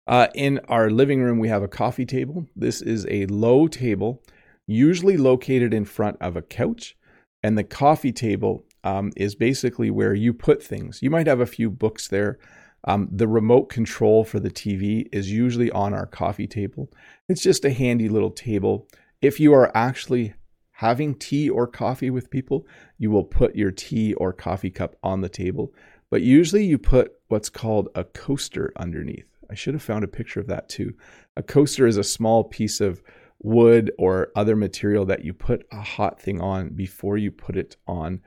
Uh, 0.05 0.27
in 0.36 0.60
our 0.69 0.91
living 0.91 1.19
room, 1.19 1.39
we 1.39 1.47
have 1.47 1.63
a 1.63 1.67
coffee 1.67 2.05
table. 2.05 2.45
This 2.55 2.79
is 2.79 3.08
a 3.10 3.25
low 3.25 3.67
table 3.67 4.21
usually 4.67 5.17
located 5.17 5.73
in 5.73 5.84
front 5.84 6.17
of 6.21 6.38
a 6.38 6.43
couch. 6.43 6.95
And 7.41 7.58
the 7.58 7.63
coffee 7.63 8.12
table 8.12 8.65
um, 8.84 9.12
is 9.17 9.34
basically 9.34 9.89
where 9.89 10.13
you 10.13 10.32
put 10.32 10.62
things. 10.62 11.01
You 11.01 11.10
might 11.10 11.25
have 11.25 11.39
a 11.39 11.47
few 11.47 11.71
books 11.71 12.08
there. 12.08 12.38
Um, 12.84 13.10
the 13.12 13.27
remote 13.27 13.69
control 13.69 14.23
for 14.23 14.39
the 14.39 14.51
TV 14.51 15.10
is 15.12 15.32
usually 15.32 15.71
on 15.71 15.95
our 15.95 16.05
coffee 16.05 16.45
table. 16.45 16.91
It's 17.27 17.41
just 17.41 17.65
a 17.65 17.73
handy 17.73 18.10
little 18.10 18.29
table. 18.29 18.88
If 19.23 19.39
you 19.39 19.55
are 19.55 19.75
actually 19.75 20.36
having 20.73 21.15
tea 21.15 21.49
or 21.49 21.65
coffee 21.65 22.12
with 22.12 22.29
people, 22.29 22.67
you 22.99 23.10
will 23.10 23.23
put 23.23 23.55
your 23.55 23.71
tea 23.71 24.13
or 24.13 24.32
coffee 24.32 24.69
cup 24.69 24.95
on 25.01 25.21
the 25.21 25.29
table. 25.29 25.73
But 26.12 26.22
usually 26.22 26.65
you 26.65 26.78
put 26.78 27.13
what's 27.28 27.50
called 27.50 27.89
a 27.95 28.04
coaster 28.04 28.72
underneath. 28.76 29.28
I 29.50 29.56
should 29.56 29.74
have 29.74 29.84
found 29.84 30.04
a 30.04 30.08
picture 30.08 30.39
of 30.39 30.48
that 30.48 30.69
too. 30.69 30.93
A 31.36 31.43
coaster 31.43 31.88
is 31.88 31.98
a 31.98 32.04
small 32.04 32.43
piece 32.43 32.82
of 32.82 33.02
wood 33.39 33.91
or 33.98 34.32
other 34.36 34.56
material 34.56 35.06
that 35.06 35.24
you 35.24 35.34
put 35.34 35.65
a 35.72 35.82
hot 35.82 36.19
thing 36.19 36.41
on 36.41 36.69
before 36.69 37.17
you 37.17 37.32
put 37.32 37.56
it 37.56 37.78
on 37.88 38.22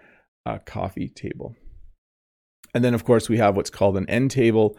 a 0.47 0.59
coffee 0.59 1.09
table. 1.09 1.55
And 2.75 2.83
then, 2.83 2.95
of 2.95 3.05
course, 3.05 3.29
we 3.29 3.37
have 3.39 3.55
what's 3.55 3.71
called 3.71 3.97
an 3.97 4.09
end 4.09 4.31
table, 4.31 4.77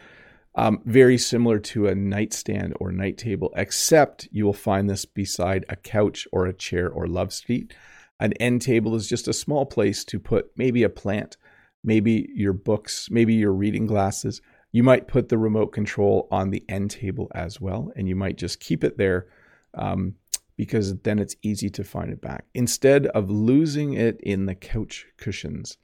um, 0.56 0.82
very 0.86 1.18
similar 1.18 1.60
to 1.60 1.88
a 1.88 1.96
nightstand 1.96 2.74
or 2.80 2.92
night 2.92 3.18
table, 3.18 3.54
except 3.56 4.28
you 4.32 4.46
will 4.46 4.54
find 4.54 4.90
this 4.90 5.06
beside 5.06 5.66
a 5.70 5.76
couch 5.76 6.28
or 6.32 6.46
a 6.46 6.54
chair 6.54 6.90
or 6.90 7.08
love 7.08 7.32
seat. 7.32 7.74
An 8.20 8.34
end 8.34 8.62
table 8.62 8.96
is 8.96 9.08
just 9.08 9.28
a 9.28 9.34
small 9.34 9.66
place 9.66 10.04
to 10.06 10.20
put 10.20 10.52
maybe 10.58 10.84
a 10.84 10.90
plant, 10.90 11.38
maybe 11.84 12.30
your 12.34 12.54
books, 12.54 13.10
maybe 13.12 13.34
your 13.34 13.54
reading 13.54 13.86
glasses. 13.86 14.42
You 14.72 14.84
might 14.84 15.08
put 15.08 15.30
the 15.30 15.38
remote 15.38 15.68
control 15.68 16.28
on 16.32 16.50
the 16.50 16.64
end 16.68 16.92
table 16.92 17.32
as 17.36 17.62
well, 17.62 17.92
and 17.96 18.08
you 18.08 18.16
might 18.16 18.38
just 18.38 18.60
keep 18.60 18.84
it 18.84 18.98
there 18.98 19.28
um, 19.76 20.16
because 20.58 20.96
then 21.00 21.20
it's 21.20 21.36
easy 21.42 21.70
to 21.70 21.84
find 21.84 22.12
it 22.12 22.22
back 22.22 22.46
instead 22.54 23.08
of 23.08 23.30
losing 23.30 23.94
it 23.94 24.20
in 24.22 24.46
the 24.46 24.56
couch 24.56 25.06
cushions. 25.18 25.78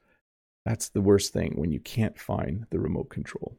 That's 0.64 0.88
the 0.88 1.00
worst 1.00 1.32
thing 1.32 1.54
when 1.56 1.70
you 1.70 1.80
can't 1.80 2.18
find 2.18 2.66
the 2.70 2.80
remote 2.80 3.10
control. 3.10 3.56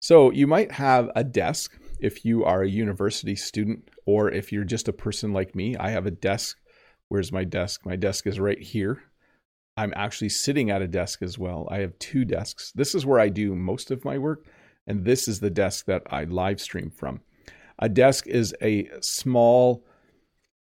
So 0.00 0.30
you 0.30 0.46
might 0.46 0.72
have 0.72 1.10
a 1.16 1.24
desk 1.24 1.78
if 1.98 2.24
you 2.24 2.44
are 2.44 2.62
a 2.62 2.68
university 2.68 3.36
student, 3.36 3.88
or 4.04 4.30
if 4.30 4.52
you're 4.52 4.64
just 4.64 4.88
a 4.88 4.92
person 4.92 5.32
like 5.32 5.54
me. 5.54 5.76
I 5.76 5.90
have 5.90 6.04
a 6.04 6.10
desk. 6.10 6.58
Where's 7.08 7.32
my 7.32 7.44
desk? 7.44 7.86
My 7.86 7.96
desk 7.96 8.26
is 8.26 8.38
right 8.38 8.60
here. 8.60 9.02
I'm 9.76 9.92
actually 9.96 10.28
sitting 10.28 10.70
at 10.70 10.82
a 10.82 10.88
desk 10.88 11.22
as 11.22 11.38
well. 11.38 11.66
I 11.70 11.78
have 11.78 11.98
two 11.98 12.24
desks. 12.24 12.72
This 12.72 12.94
is 12.94 13.04
where 13.04 13.18
I 13.18 13.28
do 13.28 13.54
most 13.54 13.90
of 13.90 14.04
my 14.04 14.18
work, 14.18 14.46
and 14.86 15.04
this 15.04 15.26
is 15.26 15.40
the 15.40 15.50
desk 15.50 15.86
that 15.86 16.02
I 16.10 16.24
live 16.24 16.60
stream 16.60 16.90
from. 16.90 17.20
A 17.78 17.88
desk 17.88 18.26
is 18.26 18.54
a 18.62 18.88
small 19.00 19.84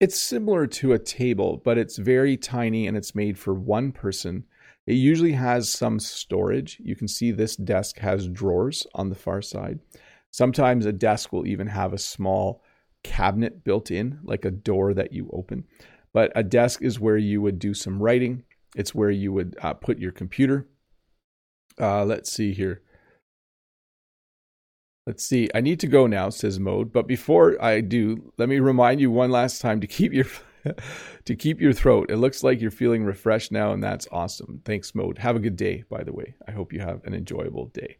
it's 0.02 0.22
similar 0.22 0.68
to 0.68 0.92
a 0.92 1.00
table, 1.00 1.62
but 1.64 1.78
it's 1.78 1.98
very 1.98 2.36
tiny 2.36 2.86
and 2.86 2.98
it's 2.98 3.16
made 3.16 3.40
for 3.40 3.54
one 3.54 3.94
person. 3.94 4.44
It 4.86 4.96
usually 4.96 5.32
has 5.32 5.70
some 5.70 6.00
storage. 6.00 6.80
You 6.84 6.96
can 6.96 7.08
see 7.08 7.32
this 7.32 7.56
desk 7.56 8.00
has 8.00 8.28
drawers 8.28 8.86
on 8.94 9.10
the 9.10 9.16
far 9.16 9.42
side. 9.42 9.80
Sometimes 10.32 10.86
a 10.86 10.92
desk 10.92 11.32
will 11.32 11.48
even 11.48 11.68
have 11.68 11.94
a 11.94 11.98
small 11.98 12.62
cabinet 13.04 13.64
built 13.64 13.90
in, 13.90 14.20
like 14.24 14.44
a 14.44 14.52
door 14.52 14.94
that 14.94 15.14
you 15.14 15.30
open. 15.32 15.64
But 16.12 16.32
a 16.36 16.44
desk 16.44 16.82
is 16.82 17.00
where 17.00 17.18
you 17.18 17.42
would 17.42 17.58
do 17.58 17.74
some 17.74 18.04
writing, 18.04 18.44
it's 18.76 18.94
where 18.94 19.10
you 19.10 19.32
would 19.34 19.58
uh, 19.62 19.74
put 19.74 19.98
your 19.98 20.12
computer. 20.12 20.68
Uh, 21.80 22.06
let's 22.06 22.32
see 22.32 22.54
here. 22.54 22.82
Let's 25.08 25.26
see. 25.26 25.50
I 25.54 25.62
need 25.62 25.80
to 25.82 25.88
go 25.88 26.08
now, 26.08 26.30
says 26.30 26.60
Mode. 26.60 26.92
But 26.92 27.08
before 27.08 27.62
I 27.64 27.82
do, 27.82 28.34
let 28.38 28.50
me 28.50 28.60
remind 28.60 29.00
you 29.00 29.12
one 29.12 29.32
last 29.32 29.62
time 29.62 29.80
to 29.82 29.88
keep 29.98 30.14
your 30.14 30.26
to 31.26 31.36
keep 31.36 31.62
your 31.62 31.74
throat. 31.74 32.10
It 32.10 32.18
looks 32.18 32.44
like 32.44 32.60
you're 32.60 32.72
feeling 32.72 33.06
refreshed 33.06 33.52
now, 33.52 33.72
and 33.72 33.84
that's 33.84 34.08
awesome. 34.12 34.62
Thanks, 34.66 34.96
Mode. 34.96 35.20
Have 35.20 35.36
a 35.36 35.40
good 35.40 35.56
day, 35.56 35.84
by 35.90 36.04
the 36.04 36.14
way. 36.14 36.36
I 36.48 36.52
hope 36.52 36.74
you 36.74 36.80
have 36.80 37.04
an 37.06 37.14
enjoyable 37.14 37.68
day. 37.68 37.98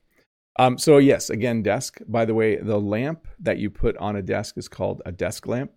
Um, 0.58 0.78
so 0.78 0.98
yes, 0.98 1.30
again, 1.30 1.62
desk. 1.62 2.00
By 2.08 2.26
the 2.26 2.34
way, 2.34 2.56
the 2.56 2.80
lamp 2.80 3.28
that 3.40 3.60
you 3.60 3.70
put 3.70 3.98
on 3.98 4.16
a 4.16 4.22
desk 4.22 4.58
is 4.58 4.68
called 4.68 5.02
a 5.06 5.12
desk 5.12 5.48
lamp. 5.48 5.72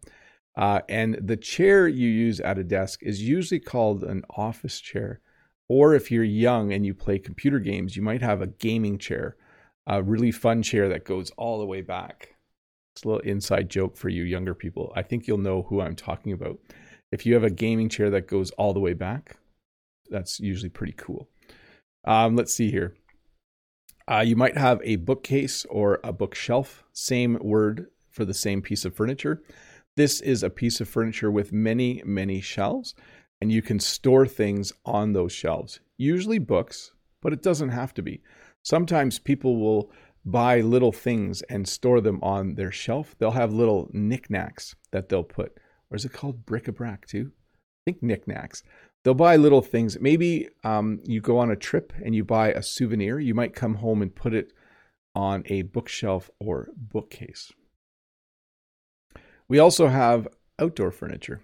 Uh, 0.56 0.80
and 0.88 1.18
the 1.20 1.36
chair 1.36 1.86
you 1.86 2.08
use 2.08 2.40
at 2.40 2.58
a 2.58 2.64
desk 2.64 3.02
is 3.02 3.22
usually 3.22 3.60
called 3.60 4.02
an 4.02 4.24
office 4.30 4.80
chair. 4.80 5.20
Or 5.68 5.94
if 5.94 6.10
you're 6.10 6.24
young 6.24 6.72
and 6.72 6.84
you 6.84 6.94
play 6.94 7.18
computer 7.18 7.58
games, 7.58 7.96
you 7.96 8.02
might 8.02 8.22
have 8.22 8.40
a 8.40 8.46
gaming 8.46 8.98
chair 8.98 9.36
a 9.88 10.02
really 10.02 10.30
fun 10.30 10.62
chair 10.62 10.88
that 10.90 11.04
goes 11.04 11.30
all 11.36 11.58
the 11.58 11.66
way 11.66 11.80
back. 11.80 12.34
It's 12.94 13.04
a 13.04 13.08
little 13.08 13.22
inside 13.22 13.70
joke 13.70 13.96
for 13.96 14.10
you 14.10 14.22
younger 14.22 14.54
people. 14.54 14.92
I 14.94 15.02
think 15.02 15.26
you'll 15.26 15.38
know 15.38 15.62
who 15.62 15.80
I'm 15.80 15.96
talking 15.96 16.32
about. 16.32 16.58
If 17.10 17.24
you 17.24 17.32
have 17.34 17.44
a 17.44 17.50
gaming 17.50 17.88
chair 17.88 18.10
that 18.10 18.28
goes 18.28 18.50
all 18.52 18.74
the 18.74 18.80
way 18.80 18.92
back, 18.92 19.38
that's 20.10 20.40
usually 20.40 20.68
pretty 20.68 20.92
cool. 20.92 21.28
Um, 22.04 22.36
let's 22.36 22.54
see 22.54 22.70
here. 22.70 22.94
Uh, 24.10 24.20
you 24.20 24.36
might 24.36 24.58
have 24.58 24.80
a 24.84 24.96
bookcase 24.96 25.64
or 25.70 26.00
a 26.04 26.12
bookshelf, 26.12 26.84
same 26.92 27.38
word 27.40 27.86
for 28.10 28.24
the 28.24 28.34
same 28.34 28.60
piece 28.60 28.84
of 28.84 28.94
furniture. 28.94 29.42
This 29.98 30.20
is 30.20 30.44
a 30.44 30.48
piece 30.48 30.80
of 30.80 30.88
furniture 30.88 31.28
with 31.28 31.52
many, 31.52 32.04
many 32.06 32.40
shelves, 32.40 32.94
and 33.40 33.50
you 33.50 33.62
can 33.62 33.80
store 33.80 34.28
things 34.28 34.72
on 34.86 35.12
those 35.12 35.32
shelves, 35.32 35.80
usually 35.96 36.38
books, 36.38 36.92
but 37.20 37.32
it 37.32 37.42
doesn't 37.42 37.70
have 37.70 37.92
to 37.94 38.02
be. 38.02 38.22
Sometimes 38.62 39.18
people 39.18 39.56
will 39.56 39.90
buy 40.24 40.60
little 40.60 40.92
things 40.92 41.42
and 41.50 41.66
store 41.66 42.00
them 42.00 42.20
on 42.22 42.54
their 42.54 42.70
shelf. 42.70 43.16
They'll 43.18 43.32
have 43.32 43.52
little 43.52 43.88
knickknacks 43.92 44.76
that 44.92 45.08
they'll 45.08 45.24
put. 45.24 45.58
Or 45.90 45.96
is 45.96 46.04
it 46.04 46.12
called 46.12 46.46
bric-a-brac 46.46 47.08
too? 47.08 47.32
I 47.56 47.90
think 47.90 48.00
knickknacks. 48.00 48.62
They'll 49.02 49.14
buy 49.14 49.34
little 49.34 49.62
things. 49.62 49.98
Maybe 49.98 50.48
um, 50.62 51.00
you 51.06 51.20
go 51.20 51.38
on 51.38 51.50
a 51.50 51.56
trip 51.56 51.92
and 52.04 52.14
you 52.14 52.22
buy 52.22 52.52
a 52.52 52.62
souvenir. 52.62 53.18
You 53.18 53.34
might 53.34 53.52
come 53.52 53.74
home 53.74 54.00
and 54.02 54.14
put 54.14 54.32
it 54.32 54.52
on 55.16 55.42
a 55.46 55.62
bookshelf 55.62 56.30
or 56.38 56.68
bookcase. 56.76 57.50
We 59.48 59.58
also 59.58 59.88
have 59.88 60.28
outdoor 60.58 60.90
furniture. 60.90 61.40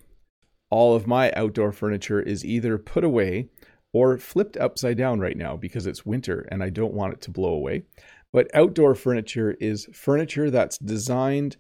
All 0.71 0.95
of 0.95 1.07
my 1.07 1.33
outdoor 1.33 1.73
furniture 1.73 2.21
is 2.21 2.45
either 2.45 2.79
put 2.79 3.05
away 3.05 3.49
or 3.93 4.19
flipped 4.19 4.57
upside 4.57 4.99
down 4.99 5.21
right 5.21 5.37
now 5.37 5.57
because 5.57 5.87
it's 5.87 6.05
winter 6.05 6.47
and 6.51 6.63
I 6.63 6.71
don't 6.71 6.95
want 6.95 7.15
it 7.15 7.21
to 7.23 7.31
blow 7.31 7.55
away. 7.55 7.85
But 8.33 8.51
outdoor 8.53 8.95
furniture 8.95 9.53
is 9.61 9.89
furniture 9.93 10.51
that's 10.51 10.79
designed 10.79 11.57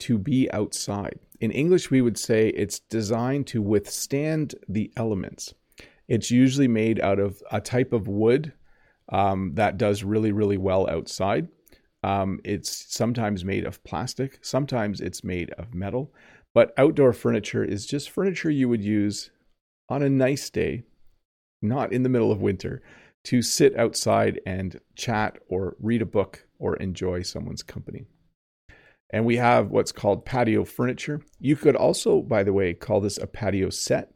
to 0.00 0.16
be 0.16 0.50
outside. 0.52 1.18
In 1.40 1.50
English, 1.50 1.90
we 1.90 2.00
would 2.00 2.16
say 2.16 2.48
it's 2.50 2.78
designed 2.78 3.48
to 3.48 3.60
withstand 3.60 4.54
the 4.68 4.92
elements. 4.96 5.52
It's 6.06 6.30
usually 6.30 6.68
made 6.68 7.00
out 7.00 7.18
of 7.18 7.42
a 7.50 7.60
type 7.60 7.92
of 7.92 8.08
wood 8.08 8.52
um, 9.10 9.52
that 9.54 9.76
does 9.76 10.04
really, 10.04 10.32
really 10.32 10.56
well 10.56 10.88
outside. 10.88 11.48
Um, 12.02 12.40
it's 12.44 12.94
sometimes 12.94 13.44
made 13.44 13.64
of 13.64 13.82
plastic, 13.84 14.38
sometimes 14.42 15.00
it's 15.00 15.24
made 15.24 15.50
of 15.52 15.74
metal. 15.74 16.12
But 16.54 16.72
outdoor 16.76 17.12
furniture 17.12 17.64
is 17.64 17.86
just 17.86 18.10
furniture 18.10 18.50
you 18.50 18.68
would 18.68 18.82
use 18.82 19.30
on 19.88 20.02
a 20.02 20.08
nice 20.08 20.50
day 20.50 20.84
not 21.62 21.92
in 21.92 22.02
the 22.02 22.08
middle 22.08 22.32
of 22.32 22.40
winter, 22.40 22.82
to 23.24 23.42
sit 23.42 23.76
outside 23.76 24.40
and 24.46 24.80
chat 24.94 25.38
or 25.48 25.76
read 25.80 26.02
a 26.02 26.06
book 26.06 26.46
or 26.58 26.76
enjoy 26.76 27.22
someone's 27.22 27.62
company. 27.62 28.04
And 29.10 29.24
we 29.24 29.36
have 29.36 29.70
what's 29.70 29.92
called 29.92 30.24
patio 30.24 30.64
furniture. 30.64 31.22
You 31.40 31.56
could 31.56 31.76
also, 31.76 32.20
by 32.20 32.42
the 32.42 32.52
way, 32.52 32.74
call 32.74 33.00
this 33.00 33.18
a 33.18 33.26
patio 33.26 33.70
set. 33.70 34.12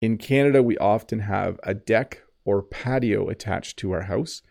In 0.00 0.16
Canada, 0.16 0.62
we 0.62 0.78
often 0.78 1.20
have 1.20 1.58
a 1.62 1.74
deck 1.74 2.22
or 2.44 2.62
patio 2.62 3.28
attached 3.28 3.78
to 3.78 3.92
our 3.92 4.02
house, 4.02 4.42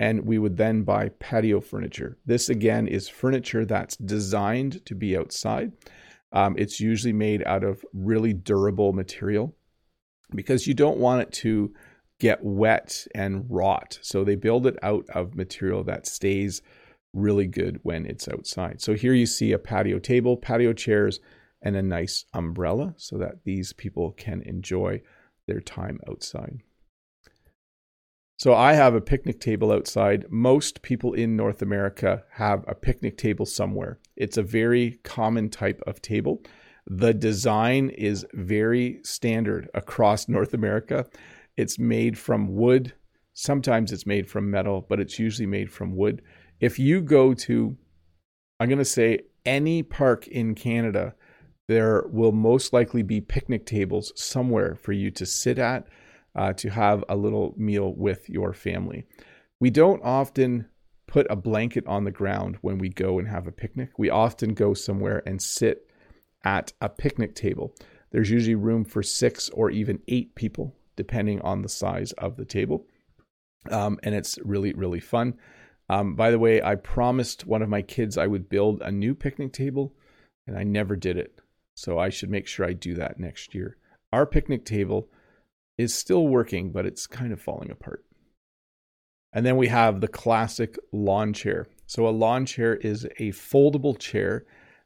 and 0.00 0.26
we 0.26 0.38
would 0.38 0.56
then 0.56 0.82
buy 0.82 1.08
patio 1.20 1.60
furniture. 1.60 2.18
This 2.26 2.48
again 2.48 2.86
is 2.86 3.08
furniture 3.08 3.64
that's 3.64 3.96
designed 3.96 4.84
to 4.86 4.94
be 4.94 5.16
outside. 5.16 5.72
Um, 6.32 6.56
it's 6.58 6.80
usually 6.80 7.12
made 7.12 7.44
out 7.44 7.62
of 7.62 7.84
really 7.92 8.32
durable 8.32 8.92
material 8.92 9.54
because 10.34 10.66
you 10.66 10.74
don't 10.74 10.98
want 10.98 11.22
it 11.22 11.32
to 11.32 11.72
get 12.18 12.42
wet 12.42 13.06
and 13.14 13.46
rot. 13.48 13.98
So 14.02 14.24
they 14.24 14.34
build 14.34 14.66
it 14.66 14.76
out 14.82 15.06
of 15.10 15.36
material 15.36 15.84
that 15.84 16.06
stays 16.06 16.60
really 17.12 17.46
good 17.46 17.78
when 17.82 18.06
it's 18.06 18.28
outside. 18.28 18.80
So 18.80 18.94
here 18.94 19.14
you 19.14 19.26
see 19.26 19.52
a 19.52 19.58
patio 19.58 20.00
table, 20.00 20.36
patio 20.36 20.72
chairs, 20.72 21.20
and 21.62 21.76
a 21.76 21.82
nice 21.82 22.24
umbrella 22.34 22.94
so 22.96 23.16
that 23.18 23.44
these 23.44 23.72
people 23.72 24.10
can 24.12 24.42
enjoy 24.42 25.00
their 25.46 25.60
time 25.60 26.00
outside. 26.08 26.60
So 28.44 28.52
I 28.52 28.74
have 28.74 28.94
a 28.94 29.00
picnic 29.00 29.40
table 29.40 29.72
outside. 29.72 30.26
Most 30.28 30.82
people 30.82 31.14
in 31.14 31.34
North 31.34 31.62
America 31.62 32.24
have 32.32 32.62
a 32.68 32.74
picnic 32.74 33.16
table 33.16 33.46
somewhere. 33.46 33.98
It's 34.16 34.36
a 34.36 34.42
very 34.42 34.98
common 35.02 35.48
type 35.48 35.80
of 35.86 36.02
table. 36.02 36.42
The 36.86 37.14
design 37.14 37.88
is 37.88 38.26
very 38.34 39.00
standard 39.02 39.70
across 39.72 40.28
North 40.28 40.52
America. 40.52 41.06
It's 41.56 41.78
made 41.78 42.18
from 42.18 42.54
wood. 42.54 42.92
Sometimes 43.32 43.92
it's 43.92 44.04
made 44.04 44.28
from 44.28 44.50
metal, 44.50 44.84
but 44.90 45.00
it's 45.00 45.18
usually 45.18 45.46
made 45.46 45.72
from 45.72 45.96
wood. 45.96 46.20
If 46.60 46.78
you 46.78 47.00
go 47.00 47.32
to, 47.32 47.78
I'm 48.60 48.68
going 48.68 48.76
to 48.76 48.84
say, 48.84 49.20
any 49.46 49.82
park 49.82 50.28
in 50.28 50.54
Canada, 50.54 51.14
there 51.66 52.04
will 52.12 52.32
most 52.32 52.74
likely 52.74 53.02
be 53.02 53.22
picnic 53.22 53.64
tables 53.64 54.12
somewhere 54.16 54.74
for 54.74 54.92
you 54.92 55.10
to 55.12 55.24
sit 55.24 55.58
at 55.58 55.86
uh, 56.34 56.52
to 56.54 56.70
have 56.70 57.04
a 57.08 57.16
little 57.16 57.54
meal 57.56 57.94
with 57.94 58.28
your 58.28 58.52
family. 58.52 59.04
We 59.60 59.70
don't 59.70 60.02
often 60.02 60.66
put 61.06 61.26
a 61.30 61.36
blanket 61.36 61.86
on 61.86 62.04
the 62.04 62.10
ground 62.10 62.58
when 62.60 62.78
we 62.78 62.88
go 62.88 63.18
and 63.18 63.28
have 63.28 63.46
a 63.46 63.52
picnic. 63.52 63.90
We 63.98 64.10
often 64.10 64.54
go 64.54 64.74
somewhere 64.74 65.22
and 65.26 65.40
sit 65.40 65.88
at 66.44 66.72
a 66.80 66.88
picnic 66.88 67.34
table. 67.34 67.74
There's 68.10 68.30
usually 68.30 68.54
room 68.54 68.84
for 68.84 69.02
six 69.02 69.48
or 69.50 69.70
even 69.70 70.00
eight 70.08 70.34
people, 70.34 70.74
depending 70.96 71.40
on 71.42 71.62
the 71.62 71.68
size 71.68 72.12
of 72.12 72.36
the 72.36 72.44
table. 72.44 72.86
Um, 73.70 73.98
and 74.02 74.14
it's 74.14 74.38
really, 74.44 74.72
really 74.72 75.00
fun. 75.00 75.34
Um, 75.88 76.14
by 76.14 76.30
the 76.30 76.38
way, 76.38 76.62
I 76.62 76.76
promised 76.76 77.46
one 77.46 77.62
of 77.62 77.68
my 77.68 77.82
kids 77.82 78.16
I 78.16 78.26
would 78.26 78.48
build 78.48 78.82
a 78.82 78.90
new 78.90 79.14
picnic 79.14 79.52
table, 79.52 79.94
and 80.46 80.56
I 80.56 80.64
never 80.64 80.96
did 80.96 81.16
it. 81.16 81.40
So 81.74 81.98
I 81.98 82.08
should 82.08 82.30
make 82.30 82.46
sure 82.46 82.66
I 82.66 82.72
do 82.72 82.94
that 82.94 83.18
next 83.18 83.54
year. 83.54 83.76
Our 84.12 84.26
picnic 84.26 84.64
table 84.64 85.08
is 85.78 85.94
still 85.94 86.26
working, 86.28 86.70
but 86.70 86.86
it's 86.86 87.06
kind 87.06 87.32
of 87.32 87.40
falling 87.40 87.70
apart. 87.70 88.04
And 89.32 89.44
then 89.44 89.56
we 89.56 89.68
have 89.68 90.00
the 90.00 90.08
classic 90.08 90.78
lawn 90.92 91.32
chair. 91.32 91.66
So 91.86 92.06
a 92.06 92.10
lawn 92.10 92.46
chair 92.46 92.76
is 92.76 93.04
a 93.18 93.32
foldable 93.32 93.98
chair 93.98 94.44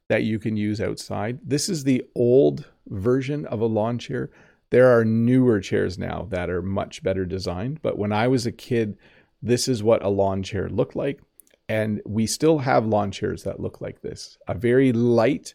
that 0.08 0.24
you 0.24 0.38
can 0.38 0.56
use 0.56 0.80
outside. 0.80 1.38
This 1.44 1.68
is 1.68 1.84
the 1.84 2.04
old 2.14 2.66
version 2.88 3.44
of 3.46 3.60
a 3.60 3.66
lawn 3.66 3.98
chair. 3.98 4.30
There 4.70 4.88
are 4.98 5.04
newer 5.04 5.60
chairs 5.60 5.98
now 5.98 6.26
that 6.30 6.48
are 6.48 6.62
much 6.62 7.02
better 7.02 7.26
designed, 7.26 7.82
but 7.82 7.98
when 7.98 8.12
I 8.12 8.28
was 8.28 8.46
a 8.46 8.52
kid, 8.52 8.96
this 9.42 9.68
is 9.68 9.82
what 9.82 10.02
a 10.02 10.08
lawn 10.08 10.42
chair 10.42 10.68
looked 10.68 10.96
like. 10.96 11.20
And 11.68 12.00
we 12.06 12.26
still 12.26 12.58
have 12.58 12.86
lawn 12.86 13.10
chairs 13.10 13.42
that 13.42 13.60
look 13.60 13.82
like 13.82 14.00
this 14.00 14.38
a 14.48 14.54
very 14.54 14.92
light, 14.92 15.54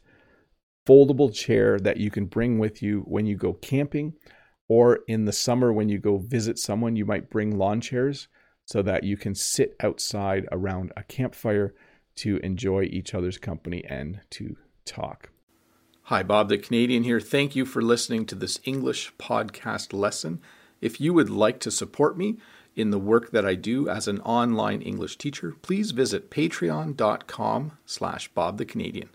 foldable 0.88 1.34
chair 1.34 1.80
that 1.80 1.98
you 1.98 2.12
can 2.12 2.28
bring 2.28 2.60
with 2.60 2.84
you 2.84 3.02
when 3.08 3.26
you 3.26 3.36
go 3.36 3.54
camping 3.54 4.14
or 4.68 5.00
in 5.08 5.26
the 5.26 5.34
summer, 5.34 5.72
when 5.72 5.90
you 5.90 6.00
go 6.00 6.18
visit 6.18 6.58
someone, 6.58 6.96
you 6.96 7.06
might 7.06 7.30
bring 7.30 7.58
lawn 7.58 7.82
chairs 7.82 8.28
so 8.66 8.82
that 8.82 9.04
you 9.04 9.18
can 9.18 9.36
sit 9.36 9.76
outside 9.82 10.48
around 10.52 10.92
a 10.96 11.04
campfire 11.04 11.74
to 12.16 12.38
enjoy 12.38 12.84
each 12.84 13.14
other's 13.14 13.38
company 13.38 13.84
and 13.90 14.22
to 14.30 14.56
talk. 14.86 15.30
Hi, 16.04 16.24
Bob 16.24 16.50
the 16.50 16.58
Canadian 16.58 17.04
here. 17.04 17.20
Thank 17.20 17.56
you 17.56 17.66
for 17.66 17.82
listening 17.82 18.26
to 18.28 18.36
this 18.36 18.60
English 18.66 19.14
podcast 19.18 19.94
lesson. 19.94 20.42
If 20.82 21.00
you 21.00 21.14
would 21.14 21.30
like 21.30 21.60
to 21.62 21.72
support 21.72 22.18
me 22.18 22.38
in 22.76 22.90
the 22.90 23.00
work 23.00 23.32
that 23.32 23.46
I 23.46 23.56
do 23.56 23.88
as 23.88 24.08
an 24.08 24.20
online 24.22 24.82
English 24.82 25.18
teacher, 25.18 25.56
please 25.62 25.92
visit 25.92 26.30
patreon.com 26.30 27.78
slash 27.86 28.28
Bob 28.30 28.58
the 28.58 28.66
Canadian. 28.66 29.10